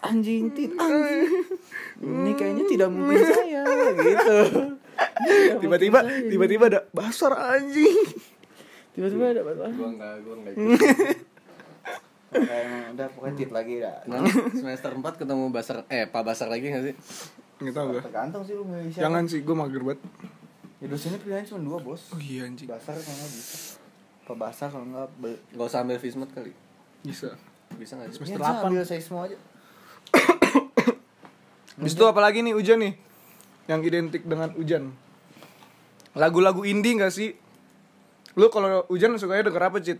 Anjing 0.02 0.50
tit 0.50 0.72
anjing. 0.74 1.30
Ini 1.98 2.32
kayaknya 2.34 2.64
tidak 2.66 2.90
mungkin 2.90 3.22
saya 3.22 3.62
gitu. 3.96 4.38
tiba-tiba 5.58 6.00
tiba-tiba 6.04 6.64
ada 6.68 6.80
basar 6.90 7.32
anjing 7.34 7.98
Tiba-tiba 8.92 9.30
ada 9.30 9.42
apa? 9.42 9.70
gua 9.70 9.90
nggak 9.92 10.14
gua 10.20 10.36
nggak 10.42 10.54
Kayak 12.32 12.66
udah 12.92 13.08
pokoknya 13.12 13.36
tit 13.36 13.52
lagi 13.52 13.74
dah. 13.78 13.98
Nah, 14.06 14.24
semester 14.52 14.90
4 14.90 15.20
ketemu 15.20 15.44
basar 15.48 15.84
eh 15.86 16.08
pak 16.08 16.24
basar 16.24 16.48
lagi 16.48 16.72
nggak 16.72 16.84
sih 16.84 16.96
nggak 17.60 17.74
tahu 17.76 17.86
gue 17.92 18.02
Tergantung 18.02 18.42
sih 18.42 18.54
lu 18.56 18.64
jangan 18.90 19.24
sih 19.28 19.44
gue 19.44 19.54
mager 19.54 19.84
banget 19.84 20.00
Ya 20.80 20.90
dosennya 20.90 21.22
pilihannya 21.22 21.46
cuma 21.46 21.62
dua, 21.62 21.78
Bos. 21.78 22.10
oh 22.10 22.18
iya 22.18 22.42
anjing 22.44 22.66
Basar 22.66 22.96
nggak 22.96 23.06
bisa. 23.30 23.78
Apa 24.32 24.40
basar 24.40 24.72
kalau 24.72 24.88
nggak 24.88 25.08
nggak 25.52 25.66
usah 25.66 25.84
ambil 25.84 26.00
vismat 26.00 26.32
kali 26.32 26.56
bisa 27.04 27.36
bisa 27.76 27.94
nggak 27.94 28.08
sih 28.10 28.18
Semester 28.18 28.32
Ya, 28.32 28.40
delapan. 28.40 28.64
ambil 28.66 28.84
saya 28.86 29.02
semua 29.04 29.28
aja. 29.28 29.36
Habis 31.76 31.94
itu 31.94 32.04
apalagi 32.04 32.40
nih 32.40 32.54
hujan 32.54 32.80
nih 32.80 32.94
yang 33.66 33.82
identik 33.82 34.24
dengan 34.24 34.52
hujan 34.52 34.96
lagu-lagu 36.12 36.62
indie 36.62 36.94
gak 36.94 37.10
sih 37.10 37.36
lu 38.34 38.48
kalau 38.48 38.88
hujan 38.88 39.16
sukanya 39.16 39.48
denger 39.48 39.64
apa 39.66 39.78
cit 39.80 40.00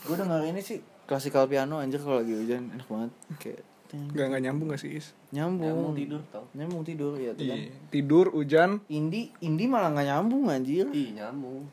Gue 0.00 0.14
denger 0.14 0.44
ini 0.46 0.60
sih 0.60 0.78
klasikal 1.04 1.44
piano 1.44 1.78
anjir 1.78 1.98
kalau 1.98 2.18
lagi 2.18 2.32
hujan 2.34 2.68
enak 2.70 2.84
banget 2.84 3.12
kayak 3.38 3.60
Gak 3.88 4.28
nggak 4.28 4.42
nyambung 4.42 4.68
gak 4.68 4.80
sih 4.80 5.00
is 5.00 5.16
nyambung. 5.30 5.64
Nyambung 5.64 5.94
tidur 5.96 6.20
tau 6.28 6.44
Nyambung 6.52 6.82
tidur 6.84 7.16
ya 7.16 7.32
tuh 7.32 7.40
kan. 7.42 7.56
Iya. 7.56 7.72
tidur 7.88 8.26
hujan 8.30 8.70
Indi 8.86 9.32
Indi 9.40 9.64
malah 9.64 9.88
nggak 9.90 10.06
nyambung 10.06 10.44
anjir. 10.48 10.84
ih 10.90 11.12
nyambung 11.14 11.64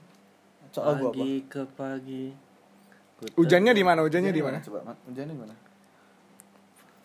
Soal 0.76 0.94
gua 0.98 1.08
apa? 1.08 1.16
pagi 1.16 1.34
ke 1.48 1.62
pagi 1.72 2.24
hujannya 3.34 3.72
di 3.72 3.80
mana 3.82 4.04
hujannya 4.04 4.30
di 4.30 4.44
mana 4.44 4.60
Coba, 4.60 4.84
Mat. 4.84 4.98
Hujannya 5.06 5.32
di 5.32 5.40
mana? 5.40 5.56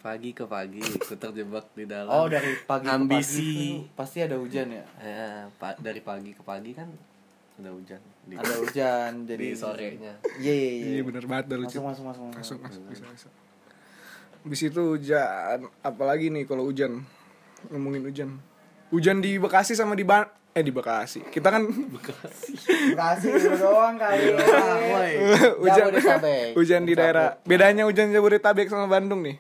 pagi 0.00 0.32
ke 0.32 0.44
pagi 0.44 0.80
ku 0.80 1.12
terjebak 1.14 1.70
di 1.70 1.84
dalam 1.84 2.08
Oh, 2.08 2.24
dari 2.24 2.56
pagi 2.64 2.88
ke 2.88 2.96
pagi 3.04 3.84
pasti 3.92 4.18
ada 4.18 4.34
hujan 4.34 4.72
ya. 4.72 4.84
ya 4.96 5.28
pa- 5.52 5.76
dari 5.76 6.00
pagi 6.00 6.32
ke 6.32 6.40
pagi 6.40 6.72
kan 6.72 6.88
ada 7.60 7.68
hujan 7.68 8.00
di, 8.24 8.32
Ada 8.32 8.54
hujan 8.58 9.10
jadi 9.28 9.36
di 9.38 9.52
sorenya 9.52 10.12
Iya 10.40 10.50
iya 10.50 10.70
iya. 10.72 10.86
iya 10.96 11.02
bener 11.04 11.28
banget 11.28 11.52
dah 11.52 11.56
lu 11.56 11.68
Masuk 11.68 11.84
masuk 11.84 12.04
masuk. 12.08 12.24
masuk 12.32 12.58
masuk 12.58 12.82
bisa 12.88 13.04
bisa 13.06 13.28
Habis 14.40 14.60
itu 14.64 14.80
hujan 14.90 15.68
apalagi 15.78 16.32
nih 16.32 16.48
kalau 16.48 16.64
hujan 16.64 17.04
ngomongin 17.68 18.00
hujan 18.02 18.28
hujan 18.88 19.20
di 19.20 19.36
Bekasi 19.36 19.76
sama 19.76 19.92
di 19.92 20.02
Ban 20.02 20.24
eh 20.50 20.61
di 20.61 20.71
Bekasi 20.71 21.23
kita 21.26 21.49
kan 21.49 21.62
Kasih 22.92 23.30
dulu 23.33 23.57
doang 23.57 23.95
kali. 23.95 24.35
hujan 25.57 25.87
Jabodetabek. 25.88 26.49
hujan 26.54 26.83
di 26.83 26.92
daerah 26.92 27.38
bedanya 27.42 27.85
hujan 27.85 28.11
Jabodetabek 28.11 28.66
sama 28.66 28.87
Bandung 28.87 29.23
nih 29.23 29.38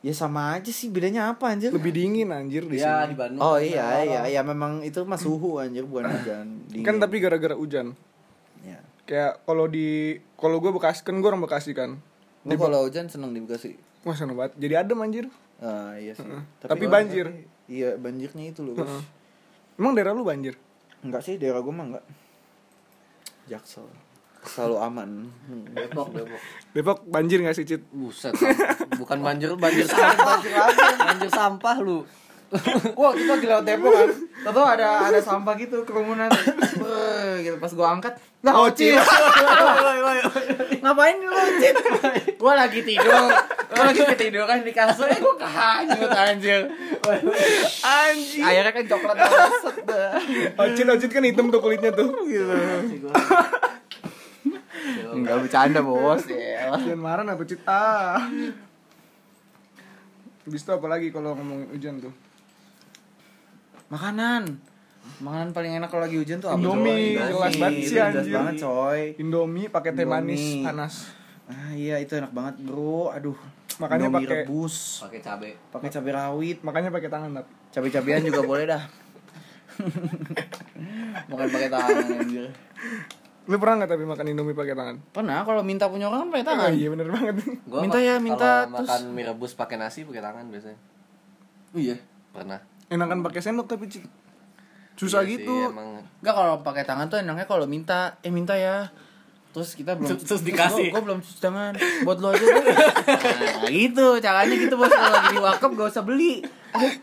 Ya 0.00 0.16
sama 0.16 0.56
aja 0.56 0.70
sih 0.70 0.88
bedanya 0.88 1.28
apa 1.28 1.52
anjir? 1.52 1.68
lebih 1.68 1.92
dingin 1.92 2.30
anjir 2.30 2.64
di 2.64 2.78
ya 2.78 3.04
sini 3.04 3.12
di 3.12 3.16
Bandung 3.18 3.42
Oh 3.42 3.54
kan 3.54 3.62
iya 3.62 3.86
iya 4.00 4.20
iya 4.26 4.40
memang 4.40 4.80
itu 4.80 5.02
mah 5.02 5.18
suhu 5.18 5.58
anjir 5.58 5.84
bukan 5.84 6.08
hujan. 6.14 6.46
Dingin. 6.66 6.82
kan 6.82 6.96
tapi 6.96 7.18
gara-gara 7.18 7.52
hujan 7.52 7.92
ya. 8.62 8.80
kayak 9.04 9.44
kalau 9.44 9.66
di 9.66 10.16
kalau 10.34 10.56
gue 10.56 10.70
Bekasi 10.70 11.02
kan 11.02 11.14
gue 11.14 11.26
orang 11.26 11.42
Bekasi 11.42 11.72
kan 11.72 12.00
Lu 12.40 12.56
kalau 12.56 12.80
hujan 12.82 13.06
seneng 13.06 13.30
di 13.30 13.42
Bekasi. 13.42 13.76
wah 14.00 14.14
seneng 14.14 14.32
banget 14.34 14.56
jadi 14.56 14.80
adem 14.80 14.98
anjir 14.98 15.26
Ah 15.58 15.92
iya 15.94 16.16
sih. 16.16 16.24
Tapi 16.58 16.88
banjir. 16.88 17.28
Iya 17.68 17.92
banjirnya 17.94 18.48
itu 18.48 18.64
loh. 18.64 18.72
Bos. 18.72 18.88
Heeh. 18.88 19.02
Emang 19.80 19.96
daerah 19.96 20.12
lu 20.12 20.22
banjir? 20.22 20.54
Enggak 21.00 21.24
sih 21.24 21.40
daerah 21.40 21.64
gue 21.64 21.72
mah 21.72 21.86
enggak. 21.88 22.04
Jaksel. 23.48 23.88
Selalu 24.44 24.76
aman. 24.76 25.10
Hmm. 25.48 25.64
Depok 25.72 26.12
Depok. 26.12 26.40
Depok. 26.76 26.98
Banjir 27.08 27.40
gak 27.40 27.56
sih 27.56 27.64
Cit? 27.64 27.80
buset 27.88 28.36
bukan 29.00 29.18
banjir 29.24 29.56
banjir 29.56 29.88
sampah. 29.88 30.40
Banjir 31.00 31.30
sampah 31.32 31.76
lu. 31.80 32.04
Wah 32.98 33.12
kita 33.14 33.36
lagi 33.36 33.46
lewat 33.48 33.64
Depok 33.64 33.92
kan? 33.92 34.10
Tahu 34.52 34.66
ada 34.66 34.88
ada 35.08 35.20
sampah 35.20 35.54
gitu 35.56 35.84
kerumunan. 35.88 36.28
Gitu. 37.40 37.56
Pas 37.56 37.72
gua 37.72 37.96
angkat 37.96 38.20
Lah 38.44 38.54
Ocit. 38.68 39.00
Ngapain 40.84 41.16
lu 41.20 41.32
Ocit? 41.32 41.74
Gua 42.36 42.52
lagi 42.56 42.80
tidur 42.84 43.32
Gua 43.80 43.88
lagi 43.96 44.04
ketiduran 44.12 44.60
di 44.60 44.72
kasur 44.76 45.08
Eh 45.08 45.16
gua 45.24 45.40
kehanyut 45.40 46.12
anjir. 46.12 46.68
Anjir. 47.80 48.44
Akhirnya 48.44 48.72
kan 48.76 48.84
coklat 48.84 49.16
banget 49.16 49.76
dah. 49.88 50.12
Ocit 50.60 50.84
Ocit 50.84 51.08
kan 51.08 51.24
hitam 51.24 51.48
tuh 51.48 51.64
kulitnya 51.64 51.88
tuh. 51.96 52.12
Enggak 55.16 55.36
bercanda 55.40 55.80
bos. 55.80 56.28
Ya 56.28 56.76
Jangan 56.76 57.00
marah 57.00 57.24
apa 57.24 57.42
Cit? 57.48 57.64
Ah. 57.64 58.28
Habis 60.44 60.60
itu 60.60 60.70
apa 60.76 60.86
lagi 60.92 61.08
kalau 61.08 61.32
ngomongin 61.40 61.72
hujan 61.72 61.94
tuh? 62.04 62.12
Makanan. 63.88 64.60
Makanan 65.24 65.56
paling 65.56 65.72
enak 65.80 65.88
kalau 65.88 66.04
lagi 66.04 66.20
hujan 66.20 66.44
tuh 66.44 66.52
apa? 66.52 66.60
Indomie, 66.60 67.16
jelas 67.16 67.56
banget 67.56 67.88
sih, 67.88 67.96
anjir. 67.96 68.28
banget 68.36 68.54
coy. 68.60 69.00
Indomie 69.16 69.72
pakai 69.72 69.96
teh 69.96 70.04
manis 70.04 70.60
panas 70.60 71.19
Ah 71.50 71.72
iya 71.72 71.98
itu 71.98 72.14
enak 72.14 72.30
banget 72.30 72.62
bro. 72.62 73.10
Aduh 73.10 73.34
Makanya 73.78 74.06
pakai- 74.08 74.44
rebus. 74.44 75.02
Pakai 75.02 75.20
cabe. 75.20 75.50
Pakai 75.68 75.88
cabai 75.88 76.12
rawit 76.12 76.58
Makanya 76.60 76.88
pakai 76.88 77.08
tangan 77.08 77.30
tapi 77.34 77.50
cabai-cabian 77.70 78.22
juga 78.22 78.40
boleh 78.42 78.64
dah. 78.66 78.82
Bukan 81.26 81.46
pakai 81.48 81.68
tangan 81.68 81.94
anjir. 82.16 82.46
Lu 83.46 83.56
pernah 83.56 83.82
gak 83.82 83.90
tapi 83.90 84.04
makan 84.04 84.26
Indomie 84.28 84.54
pakai 84.54 84.74
tangan? 84.74 84.96
pernah 85.10 85.42
kalau 85.42 85.62
minta 85.62 85.88
punya 85.88 86.06
orang 86.06 86.28
pakai 86.28 86.44
Oh, 86.44 86.48
tangan. 86.48 86.70
Iya 86.70 86.88
bener 86.88 87.08
banget. 87.08 87.34
Gua 87.64 87.80
Minta 87.80 87.98
ya, 87.98 88.14
minta, 88.18 88.50
kalau 88.64 88.78
terus- 88.78 88.90
makan 88.92 89.02
mie 89.10 89.24
rebus 89.24 89.52
pakai 89.54 89.76
nasi 89.76 90.04
pakai 90.04 90.20
tangan 90.20 90.44
biasanya. 90.46 90.78
Iya. 91.72 91.96
Pernah. 92.30 92.60
Enakan 92.86 93.20
pakai 93.20 93.40
sendok 93.40 93.66
tapi 93.66 93.90
susah 94.94 95.22
Iya 95.22 95.28
sih, 95.32 95.34
gitu. 95.40 95.54
emang. 95.66 96.04
Enggak 96.20 96.34
kalau 96.36 96.54
pakai 96.60 96.84
tangan 96.84 97.08
tuh 97.08 97.18
enaknya 97.18 97.46
kalau 97.46 97.64
minta, 97.64 98.18
eh 98.20 98.28
minta 98.28 98.54
ya. 98.54 98.86
Terus 99.50 99.74
kita 99.74 99.92
belum 99.94 100.08
Terus- 100.08 100.22
terus 100.24 100.42
dikasih. 100.42 100.88
Gue 100.88 101.02
belum 101.02 101.18
cuci 101.18 101.38
tangan. 101.38 101.74
Buat 102.02 102.18
lo 102.18 102.30
aja. 102.30 102.44
Nah, 102.46 103.66
gitu. 103.68 104.06
Caranya 104.16 104.54
gitu 104.54 104.74
bos 104.74 104.88
kalau 104.88 105.10
lagi 105.12 105.28
di 105.28 105.40
wakaf 105.40 105.70
gak 105.70 105.88
usah 105.90 106.02
beli. 106.02 106.42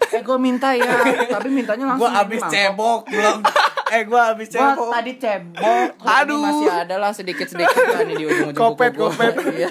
Eh 0.08 0.22
gue 0.22 0.38
minta 0.38 0.72
ya, 0.72 0.88
tapi 1.27 1.48
mintanya 1.50 1.84
langsung. 1.86 2.08
Gua 2.08 2.24
abis 2.24 2.39
cebok 2.42 3.04
belum. 3.06 3.44
Eh 3.89 4.01
gua 4.04 4.32
abis 4.32 4.48
Gua 4.50 4.72
cebok. 4.74 4.89
tadi 4.89 5.12
cebok. 5.13 5.88
Aduh. 6.00 6.39
masih 6.39 6.70
ada 6.70 6.96
lah 6.98 7.12
sedikit-sedikit 7.12 7.75
kan 7.75 8.04
di 8.06 8.16
ujung-ujung 8.18 8.56
Kopet, 8.56 8.92
kuku 8.92 9.00
gua. 9.01 9.12
kopet. 9.12 9.34
Iya. 9.58 9.70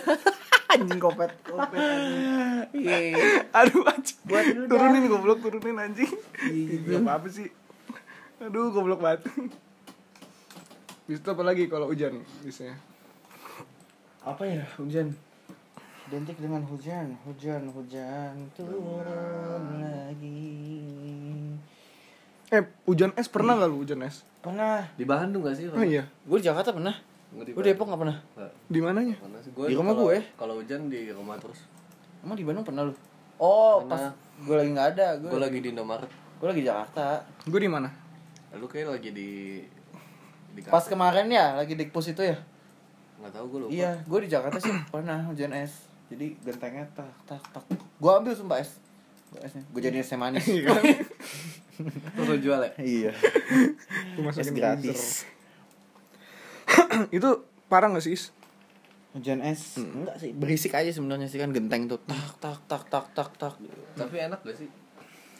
Anjing 0.69 1.01
kopet, 1.01 1.31
kopet. 1.43 1.81
anjing. 1.81 2.69
Iya. 2.77 3.17
aduh 3.55 3.83
anjing 3.87 4.19
Buat 4.23 4.45
turunin 4.67 5.05
goblok 5.07 5.39
turunin 5.41 5.77
anjing 5.79 6.13
Gitu. 6.45 6.93
Gak 6.93 7.01
apa-apa 7.01 7.29
sih 7.31 7.49
aduh 8.39 8.69
goblok 8.69 9.01
banget 9.01 9.25
Bisa 11.07 11.19
itu 11.19 11.29
apa 11.29 11.43
lagi 11.43 11.65
kalau 11.67 11.87
hujan 11.87 12.19
biasanya 12.43 12.75
Apa 14.21 14.43
ya 14.43 14.67
hujan? 14.75 15.15
Identik 16.07 16.39
dengan 16.39 16.63
hujan, 16.63 17.15
hujan, 17.23 17.67
hujan 17.69 18.35
turun 18.55 19.07
lagi. 19.77 20.39
eh 22.47 22.63
hujan 22.85 23.11
es 23.15 23.27
pernah 23.27 23.55
gak 23.57 23.67
lu 23.67 23.83
hujan 23.83 24.03
es 24.03 24.23
Pernah. 24.39 24.87
di 24.95 25.03
Bandung 25.03 25.43
gak 25.43 25.59
sih? 25.59 25.67
oh 25.67 25.83
iya 25.83 26.07
Gue 26.23 26.39
di 26.39 26.47
Jakarta 26.47 26.71
pernah. 26.71 26.95
Nggak 27.29 27.45
di 27.45 27.53
Gue 27.55 27.63
Depok 27.65 27.87
gak 27.89 28.01
pernah. 28.01 28.17
Nggak. 28.35 28.51
di 28.67 28.81
mananya 28.81 29.17
Mana 29.19 29.39
sih? 29.43 29.51
Gua 29.51 29.67
Di 29.67 29.75
rumah 29.75 29.95
gue. 29.97 30.17
Kalau 30.35 30.55
hujan 30.57 30.87
di 30.87 31.11
rumah 31.11 31.35
terus. 31.39 31.59
Emang 32.23 32.35
di 32.35 32.47
Bandung 32.47 32.63
pernah 32.63 32.87
lu? 32.87 32.95
Oh, 33.37 33.83
Pernah. 33.83 33.91
pas 33.91 34.03
gue 34.41 34.55
lagi 34.57 34.71
nggak 34.73 34.89
ada. 34.95 35.07
Gue 35.19 35.29
Gue 35.29 35.41
lagi 35.41 35.59
di 35.59 35.69
Indomaret. 35.71 36.11
gue 36.37 36.47
lagi 36.47 36.63
Jakarta. 36.63 37.07
gue 37.45 37.61
di 37.61 37.67
mana 37.69 37.91
Lu 38.55 38.67
kayak 38.67 38.89
lagi 38.93 39.11
di 39.11 39.31
di 40.57 40.61
Pas 40.65 40.85
kemarin 40.89 41.29
ya, 41.29 41.53
lagi 41.53 41.77
di 41.77 41.85
pos 41.93 42.09
itu 42.09 42.25
ya. 42.25 42.41
nggak 43.21 43.33
tahu 43.33 43.45
gue 43.49 43.59
lupa. 43.65 43.71
Iya, 43.73 43.91
gue 44.05 44.19
di 44.25 44.29
Jakarta 44.33 44.59
sih 44.61 44.73
pernah 44.93 45.21
hujan 45.29 45.53
es. 45.53 45.85
Jadi 46.09 46.41
gentengnya 46.41 46.89
tak 46.97 47.13
tak 47.29 47.43
tak. 47.53 47.65
Gue 48.01 48.11
ambil 48.13 48.33
sumpah 48.33 48.61
es. 48.61 48.81
Gua 49.29 49.41
esnya. 49.45 49.63
Gue 49.69 49.81
jadi 49.85 50.01
es 50.01 50.09
manis. 50.17 50.45
Terus 50.49 52.27
lu 52.29 52.37
jual 52.41 52.61
ya? 52.65 52.73
iya. 52.81 53.13
Es 54.33 54.49
ke 54.49 54.57
gratis. 54.57 55.29
itu 57.17 57.29
parah 57.69 57.93
gak 57.93 58.01
sih 58.01 58.17
Is? 58.17 58.33
Hujan 59.13 59.45
es. 59.45 59.77
Enggak 59.81 60.17
sih, 60.21 60.33
berisik 60.33 60.73
aja 60.73 60.89
sebenarnya 60.89 61.29
sih 61.29 61.41
kan 61.41 61.53
genteng 61.53 61.89
tuh. 61.89 62.01
Tak 62.09 62.37
tak 62.41 62.59
tak 62.69 62.83
tak 62.89 63.07
tak 63.13 63.31
tak. 63.37 63.55
Tapi 63.97 64.17
enak 64.25 64.41
gak 64.41 64.57
sih? 64.57 64.69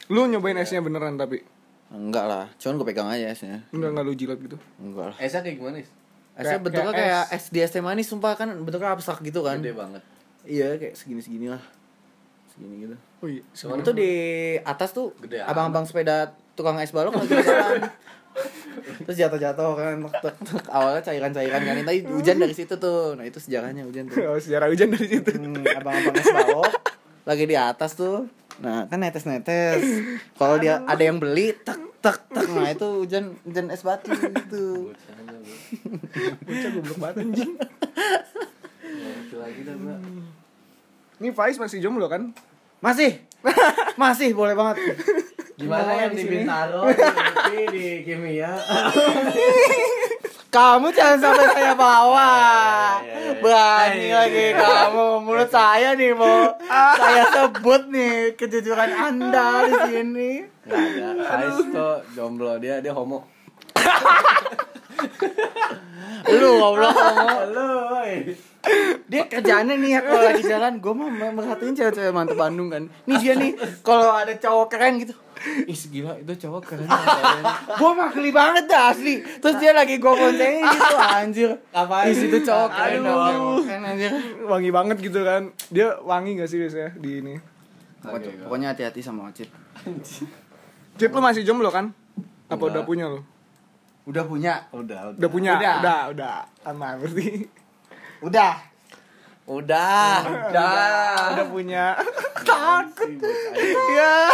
lu 0.07 0.23
nyobain 0.27 0.55
esnya 0.55 0.79
beneran 0.79 1.19
tapi 1.19 1.43
Enggak 1.87 2.25
lah, 2.27 2.45
cuman 2.57 2.73
gue 2.75 2.87
pegang 2.87 3.07
aja 3.07 3.31
esnya. 3.31 3.63
enggak 3.71 3.89
enggak 3.95 4.05
lu 4.05 4.13
jilat 4.13 4.39
gitu 4.39 4.57
Enggak 4.75 5.05
lah. 5.11 5.17
Esnya 5.17 5.39
kayak 5.39 5.55
gimana 5.55 5.75
sih? 5.79 5.87
Esnya 6.35 6.43
Kayak- 6.43 6.61
bentuknya 6.61 6.91
kayak 6.91 7.07
kayak, 7.23 7.23
es. 7.31 7.43
es 7.47 7.53
di 7.53 7.59
es 7.63 7.71
teh 7.71 7.79
manis 7.79 8.05
sumpah 8.05 8.35
kan 8.35 8.49
bentuknya 8.59 8.91
abstrak 8.91 9.23
gitu 9.23 9.39
kan. 9.41 9.57
Gede 9.57 9.71
banget. 9.71 10.03
Iya, 10.43 10.75
kayak 10.75 10.93
segini-segini 10.93 11.47
lah. 11.47 11.63
Segini 12.51 12.75
gitu. 12.83 12.95
oh 13.17 13.27
iya 13.27 13.41
Cuman 13.51 13.81
tuh 13.81 13.93
di 13.93 14.11
atas 14.61 14.91
tuh 14.91 15.15
Gede 15.17 15.41
abang-abang 15.41 15.83
sepeda 15.83 16.31
tukang 16.53 16.77
es 16.77 16.91
balok 16.91 17.15
lagi 17.15 17.33
jalan. 17.33 17.81
Terus 19.07 19.17
jatuh-jatuh 19.17 19.69
kan 19.73 19.97
awalnya 20.69 21.01
cairan-cairan 21.01 21.57
kan 21.59 21.73
tadi 21.81 21.99
hujan 22.05 22.37
dari 22.37 22.53
situ 22.53 22.77
tuh. 22.77 23.17
Nah, 23.17 23.25
itu 23.25 23.39
sejarahnya 23.39 23.81
hujan 23.83 24.05
tuh. 24.05 24.21
oh, 24.29 24.37
sejarah 24.37 24.69
hujan 24.69 24.93
dari 24.93 25.07
situ 25.07 25.29
Hmm, 25.33 25.63
abang-abang 25.73 26.13
es 26.13 26.27
balok. 26.27 26.71
Lagi 27.25 27.43
di 27.43 27.57
atas 27.57 27.95
tuh. 27.95 28.29
Nah, 28.57 28.89
kan 28.89 28.97
netes-netes. 28.97 29.81
Kalau 30.37 30.57
dia 30.57 30.81
ada 30.85 31.03
yang 31.03 31.21
beli 31.21 31.53
tek 31.53 31.77
tek 32.01 32.17
tek. 32.31 32.47
Nah, 32.49 32.69
itu 32.73 32.87
hujan 33.05 33.37
hujan 33.45 33.65
es 33.69 33.81
batu 33.85 34.09
gitu. 34.13 34.93
Gue. 34.93 34.95
bocah 36.47 36.69
goblok 36.73 36.97
banget 36.97 37.15
anjing 37.27 37.51
ngerti 38.87 39.35
lagi 39.35 39.61
dah 39.67 39.75
gue. 39.75 39.95
ini 41.19 41.29
Faiz 41.35 41.59
masih 41.59 41.83
jomblo 41.83 42.07
kan 42.07 42.31
Masih. 42.77 43.25
Masih 44.01 44.37
boleh 44.37 44.53
banget. 44.53 44.85
Gimana 45.57 45.89
yang 45.97 46.13
di? 46.13 46.29
Bintaro, 46.29 46.85
di 47.73 48.05
Kimia? 48.05 48.53
Kamu 50.47 50.87
jangan 50.95 51.17
sampai 51.19 51.47
saya 51.51 51.73
bawa. 51.75 52.31
Iya, 53.07 53.13
iya, 53.13 53.29
iya. 53.29 53.41
Berani 53.43 54.07
lagi 54.09 54.45
kamu. 54.57 55.07
Mulut 55.21 55.49
saya 55.51 55.93
nih 55.93 56.15
mau 56.15 56.55
saya 56.69 57.23
sebut 57.29 57.91
nih 57.91 58.33
kejujuran 58.33 58.91
Anda 58.95 59.67
di 59.67 59.73
sini. 59.91 60.31
Nggak 60.65 61.27
ada. 61.27 61.47
Tuh 61.69 61.97
jomblo 62.15 62.57
dia 62.57 62.81
dia 62.81 62.95
homo. 62.95 63.27
Lu. 66.27 66.53
Halo, 66.75 67.67
woi. 67.93 68.35
Dia 69.07 69.23
kerjaannya 69.31 69.79
nih 69.79 69.89
ya 69.95 69.99
kalau 70.03 70.21
lagi 70.27 70.43
jalan 70.43 70.73
gue 70.83 70.93
mah 70.93 71.07
merhatiin 71.31 71.71
cewek-cewek 71.71 72.11
mantep 72.11 72.35
Bandung 72.35 72.67
kan. 72.67 72.83
Nih 73.07 73.17
dia 73.23 73.33
nih 73.39 73.55
kalau 73.79 74.11
ada 74.11 74.35
cowok 74.35 74.67
keren 74.67 74.99
gitu. 74.99 75.15
Ih 75.69 75.77
gila 75.87 76.19
itu 76.19 76.33
cowok 76.35 76.63
keren. 76.67 76.89
gue 77.79 77.91
mah 77.95 78.09
geli 78.11 78.31
banget 78.35 78.67
dah 78.67 78.91
asli. 78.91 79.23
Terus 79.23 79.55
dia 79.63 79.71
lagi 79.71 79.95
gue 79.95 80.11
boncengin 80.11 80.63
gitu 80.67 80.95
anjir. 80.99 81.49
Ngapain? 81.71 82.11
Ih 82.11 82.15
situ 82.17 82.37
cowok 82.43 82.69
keren 82.75 82.99
Aduh. 82.99 83.07
dong. 83.07 83.63
Keren 83.63 83.83
anjir. 83.87 84.11
wangi 84.43 84.69
banget 84.75 84.97
gitu 84.99 85.19
kan 85.23 85.41
dia 85.71 85.95
wangi 86.03 86.35
gak 86.35 86.49
sih 86.51 86.59
biasanya 86.59 86.91
di 86.99 87.09
ini. 87.23 87.35
Pokoknya 88.03 88.75
hati-hati 88.75 88.99
sama 88.99 89.31
Ocit. 89.31 89.47
Cip 90.97 91.13
lu 91.13 91.21
masih 91.23 91.47
jomblo 91.47 91.71
kan 91.71 91.93
apa 92.47 92.63
udah 92.63 92.83
punya 92.87 93.11
lu 93.11 93.21
Udah 94.07 94.23
punya. 94.23 94.63
Udah, 94.71 95.11
udah. 95.11 95.27
Punya? 95.27 95.59
Udah. 95.59 95.75
udah 95.83 95.99
udah. 96.15 96.37
Aman 96.63 96.95
berarti. 97.03 97.43
Udah. 98.23 98.55
Udah, 99.43 100.23
udah. 100.23 101.35
Udah. 101.35 101.45
Punya. 101.51 101.85
Takut. 102.47 103.11
ya 103.91 104.31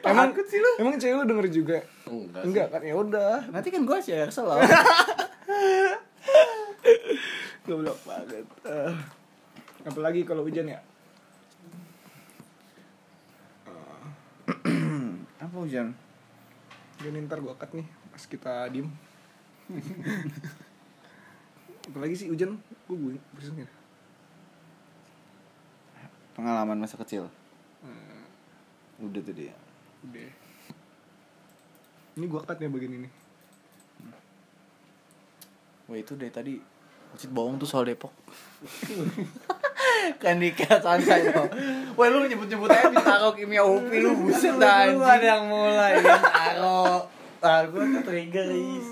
emang 0.00 0.32
sih 0.48 0.56
lu. 0.56 0.70
emang 0.80 0.96
cewek 0.96 1.12
lu 1.12 1.28
denger 1.28 1.46
juga? 1.52 1.78
Enggak. 2.08 2.42
enggak 2.48 2.66
kan? 2.72 2.80
Ya 2.80 2.94
udah. 2.96 3.44
Nanti 3.52 3.68
kan 3.68 3.84
gue 3.84 3.98
share 4.00 4.32
selalu. 4.32 4.64
goblok 7.68 7.98
banget. 8.06 8.46
Eh, 8.64 8.94
apalagi 9.84 10.24
kalau 10.24 10.46
hujan 10.46 10.72
ya? 10.72 10.80
Apa 15.44 15.56
hujan? 15.60 15.92
Gini 16.96 17.28
ntar 17.28 17.44
gua 17.44 17.52
cut 17.58 17.74
nih 17.76 18.05
pas 18.16 18.24
kita 18.24 18.72
diem 18.72 18.88
apalagi 21.92 22.16
sih 22.16 22.32
hujan 22.32 22.56
gua 22.88 22.96
gue 22.96 23.20
bersin 23.36 23.60
ya 23.60 23.68
Pengalaman 26.36 26.76
masa 26.76 27.00
kecil. 27.00 27.32
Udah 29.00 29.20
tuh 29.24 29.32
dia. 29.32 29.56
udah 30.04 30.28
ini 32.16 32.24
gua 32.28 32.44
cut 32.44 32.60
ya 32.60 32.68
bagian 32.68 33.04
ini 33.04 33.08
Wah, 35.88 35.96
itu 35.96 36.12
dari 36.12 36.32
tadi 36.32 36.54
Ocit 37.16 37.32
bohong 37.32 37.56
tuh 37.56 37.64
soal 37.64 37.88
Depok. 37.88 38.12
kan 40.22 40.36
dikira 40.36 40.76
santai. 40.82 41.32
Wah 41.96 42.06
lu 42.12 42.28
nyebut-nyebut 42.28 42.68
aja 42.68 42.92
Bintaro 42.92 43.32
Kimia 43.32 43.64
UPI 43.64 44.04
lu 44.04 44.12
buset 44.20 44.60
anjing. 44.60 45.00
yang 45.24 45.48
mulai. 45.48 46.02
Bintaro. 46.02 47.08
Ah 47.46 47.62
gue 47.64 47.78
ke 47.78 48.00
trigger 48.02 48.48
is. 48.50 48.88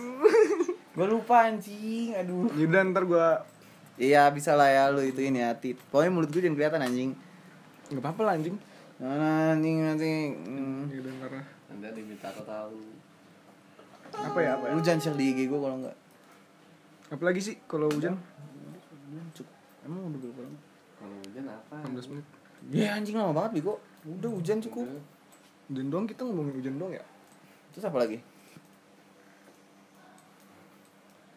Gue 0.95 1.07
lupa 1.11 1.51
anjing. 1.51 2.14
Aduh. 2.14 2.47
Yaudah 2.55 2.87
ntar 2.87 3.03
gua 3.03 3.43
Iya, 3.95 4.31
bisa 4.31 4.55
lah 4.55 4.67
ya 4.67 4.85
lu 4.88 5.03
itu 5.03 5.19
ini 5.19 5.38
hati. 5.38 5.75
Pokoknya 5.75 6.11
mulut 6.11 6.31
gue 6.31 6.38
jangan 6.38 6.55
kelihatan 6.55 6.81
anjing. 6.81 7.11
nggak 7.85 7.99
apa-apa 8.01 8.23
lah 8.23 8.33
anjing 8.35 8.55
Nah, 8.97 9.53
anjing 9.53 9.77
nanti. 9.83 10.11
Hmm. 10.38 10.87
Yaudah 10.87 11.12
ntar 11.19 11.31
lah. 11.33 11.47
Anda 11.69 11.88
diminta 11.90 12.31
aku 12.31 12.43
tahu. 12.43 12.79
apa 14.14 14.38
ya 14.38 14.55
apa 14.55 14.64
ya 14.64 14.73
Lu 14.73 14.81
jangan 14.81 15.01
share 15.01 15.19
di 15.19 15.27
IG 15.29 15.40
gue 15.45 15.59
kalau 15.59 15.77
enggak. 15.77 15.97
apalagi 17.11 17.40
sih 17.43 17.59
kalau 17.67 17.90
hujan 17.90 18.14
Emang 19.83 20.01
udah 20.09 20.19
berapa 20.23 20.40
lama? 20.40 20.59
Kalau 20.97 21.17
hujan 21.21 21.45
apa? 21.45 21.77
16 21.85 22.11
menit 22.14 22.27
Ya 22.71 22.95
anjing 22.95 23.19
lama 23.19 23.35
banget 23.35 23.59
Bego. 23.59 23.83
Udah 24.07 24.31
hujan 24.31 24.62
cukup. 24.62 24.87
hujan 25.67 25.87
doang 25.88 26.07
kita 26.07 26.23
ngomongin 26.23 26.55
hujan 26.55 26.75
doang 26.79 26.93
ya 26.93 27.03
Terus 27.71 27.85
apa 27.85 27.99
lagi? 27.99 28.23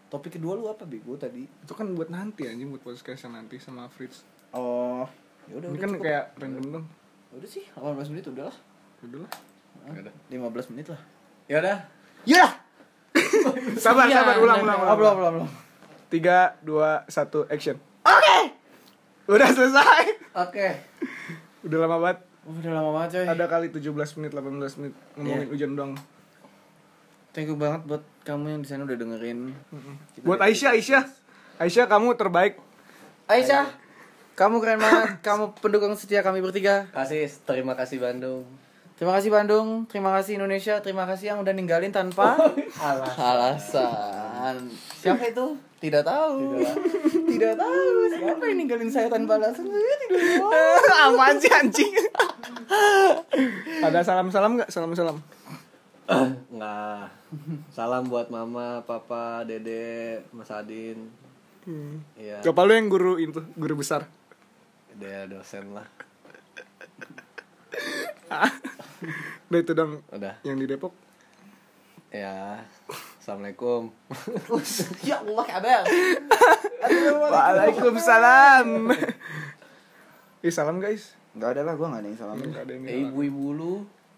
Topik 0.07 0.31
kedua 0.33 0.53
lu 0.53 0.65
apa 0.65 0.83
Bego 0.83 1.13
tadi? 1.13 1.43
itu 1.43 1.73
kan 1.73 1.91
buat 1.91 2.07
nanti 2.07 2.45
anjing 2.45 2.69
buat 2.69 2.79
podcast 2.81 3.27
nanti 3.27 3.57
sama 3.57 3.87
Fritz 3.87 4.23
Oh, 4.49 5.03
ya 5.45 5.55
udah 5.55 5.67
ini 5.67 5.73
udah 5.73 5.81
kan 5.81 5.89
cukup. 5.91 6.03
kayak 6.03 6.23
random 6.35 6.65
dong 6.71 6.85
udah 7.29 7.43
sih 7.45 7.63
18 7.73 7.83
menit 8.09 8.25
udah 8.27 8.45
lah. 8.45 8.57
udah 9.01 9.19
lah 9.19 9.31
Udah. 9.89 10.13
15 10.29 10.71
menit 10.71 10.87
lah. 10.87 11.01
Ya 11.45 11.57
udah. 11.59 11.77
Ya. 12.23 12.45
sabar 13.77 14.05
Iya, 14.05 14.19
sabar 14.21 14.35
ulang 14.37 14.59
ulang 14.59 14.77
ulang 14.79 14.95
belum 14.95 15.13
belum 15.13 15.31
belum. 15.37 15.49
tiga 16.07 16.37
dua 16.61 17.03
satu 17.05 17.43
action 17.45 17.75
Oke. 18.01 18.37
udah 19.27 19.47
selesai 19.49 20.03
Oke. 20.37 20.67
udah 21.61 21.77
lama 21.79 21.97
banget 21.99 22.19
Udah 22.45 22.71
lama 22.73 22.89
banget 22.93 23.09
coy. 23.13 23.25
ada 23.27 23.45
kali 23.45 23.67
17 23.69 23.91
menit 24.17 24.31
18 24.31 24.79
menit 24.79 24.93
ngomongin 25.13 25.47
hujan 25.47 25.71
doang 25.73 25.93
thank 27.37 27.45
you 27.45 27.53
banget 27.53 27.85
buat 27.85 28.01
kamu 28.25 28.49
yang 28.49 28.61
di 28.65 28.67
sana 28.67 28.81
udah 28.83 28.97
dengerin 28.97 29.53
Buat 30.25 30.41
Aisyah, 30.41 30.73
Aisyah. 30.73 31.05
Aisyah 31.61 31.85
kamu 31.85 32.17
terbaik. 32.17 32.57
Aisyah 33.29 33.69
kamu 34.33 34.57
keren 34.57 34.77
banget 34.77 35.21
kamu 35.21 35.53
pendukung 35.57 35.93
setia 35.93 36.21
kami 36.21 36.41
bertiga 36.41 36.89
Kasih 36.89 37.29
terima 37.45 37.73
kasih 37.73 37.97
Bandung. 37.97 38.45
terima 38.93 39.13
kasih 39.13 39.29
Bandung 39.29 39.85
terima 39.85 40.13
kasih 40.13 40.37
Indonesia 40.37 40.77
terima 40.81 41.05
kasih 41.05 41.33
yang 41.33 41.39
udah 41.41 41.53
ninggalin 41.53 41.89
tanpa 41.89 42.33
Alah. 42.81 43.13
alasan 43.13 44.69
siapa 44.97 45.29
itu 45.29 45.53
tidak 45.77 46.01
tahu 46.01 46.57
tidak 47.33 47.53
tahu 47.53 47.89
siapa 48.13 48.43
yang 48.45 48.57
ninggalin 48.61 48.89
saya 48.89 49.09
tanpa 49.09 49.37
alasan 49.37 49.65
saya 49.65 49.95
tidak 50.05 50.21
tahu 50.41 50.49
Aman 51.09 51.33
sih 51.37 51.49
anjing. 51.49 51.93
Ada 53.81 54.01
salam-salam 54.01 54.57
nggak? 54.57 54.69
Salam-salam. 54.69 55.36
Nggak. 56.07 57.11
Salam 57.69 58.07
buat 58.07 58.31
mama, 58.31 58.79
papa, 58.81 59.43
dede, 59.43 60.23
mas 60.31 60.47
Adin. 60.49 61.11
Iya. 62.15 62.39
Siapa 62.39 62.63
lu 62.63 62.71
yang 62.71 62.87
guru 62.87 63.19
itu, 63.19 63.43
guru 63.53 63.75
besar? 63.75 64.07
Dia 64.95 65.27
dosen 65.27 65.75
lah. 65.75 65.83
Udah 69.47 69.59
itu 69.59 69.71
dong 69.71 70.01
Udah. 70.09 70.39
yang 70.41 70.55
di 70.55 70.65
Depok. 70.65 70.95
Ya. 72.09 72.63
Assalamualaikum. 73.19 73.91
ya 75.07 75.19
Allah 75.19 75.45
Abel 75.53 75.81
Waalaikumsalam. 77.27 78.67
Ih 80.39 80.53
salam 80.53 80.79
guys. 80.79 81.11
nggak 81.37 81.53
ada 81.53 81.61
lah 81.61 81.77
gue 81.77 81.85
nggak 81.85 82.01
ada 82.01 82.09
yang 82.09 82.17
salamin 82.17 82.49
Nggak 82.49 82.63
ada 82.65 82.73
yang 82.73 82.83
Eh, 82.87 82.97
ibu-ibu 83.05 83.45
lu. 83.51 83.73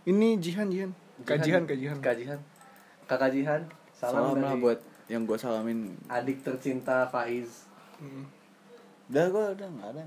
Ini 0.06 0.38
Jihan 0.38 0.69
Jihan. 0.69 0.91
Kajihan 1.25 1.63
kajihan. 1.67 1.97
Kajihan. 1.99 2.39
Kakak 3.10 3.34
Jihan. 3.34 3.62
Salam, 3.97 4.38
salam 4.38 4.39
lah 4.39 4.53
buat 4.55 4.79
yang 5.10 5.25
gue 5.25 5.36
salamin 5.36 5.97
adik 6.05 6.45
tercinta 6.45 7.10
Faiz. 7.10 7.65
Hmm. 7.97 8.29
udah 9.10 9.25
gue 9.25 9.45
udah 9.58 9.67
nggak 9.73 9.89
ada 9.91 10.01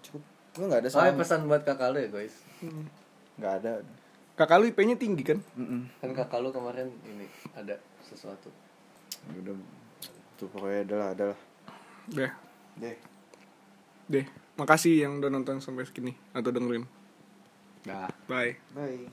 cukup 0.00 0.22
gue 0.54 0.64
nggak 0.70 0.80
ada 0.86 0.88
Oh, 0.88 0.94
ya, 0.94 1.10
salam 1.10 1.18
pesan 1.18 1.40
buat 1.50 1.62
kakak 1.66 1.90
lu 1.90 1.98
ya, 1.98 2.08
guys. 2.08 2.34
nggak 3.36 3.54
ada 3.60 3.72
Kakak 4.38 4.56
lu 4.56 4.72
IP-nya 4.72 4.96
tinggi 4.96 5.20
kan? 5.20 5.36
Mm-mm. 5.52 5.84
Kan 6.00 6.16
kakak 6.16 6.40
lu 6.40 6.48
kemarin 6.48 6.88
ini 7.04 7.28
ada 7.52 7.76
sesuatu. 8.00 8.48
udah 9.36 9.52
tuh 10.40 10.48
pokoknya 10.48 10.80
ada 10.88 10.94
lah 10.96 11.08
ada 11.12 11.24
lah 11.34 11.38
Deh. 12.08 12.32
deh 12.80 12.96
Deh. 14.08 14.24
Makasih 14.56 15.04
yang 15.04 15.20
udah 15.20 15.28
nonton 15.28 15.60
sampai 15.60 15.84
segini 15.84 16.16
atau 16.32 16.48
dengerin. 16.48 16.86
Dah. 17.84 18.08
Bye. 18.30 18.56
bye 18.72 19.10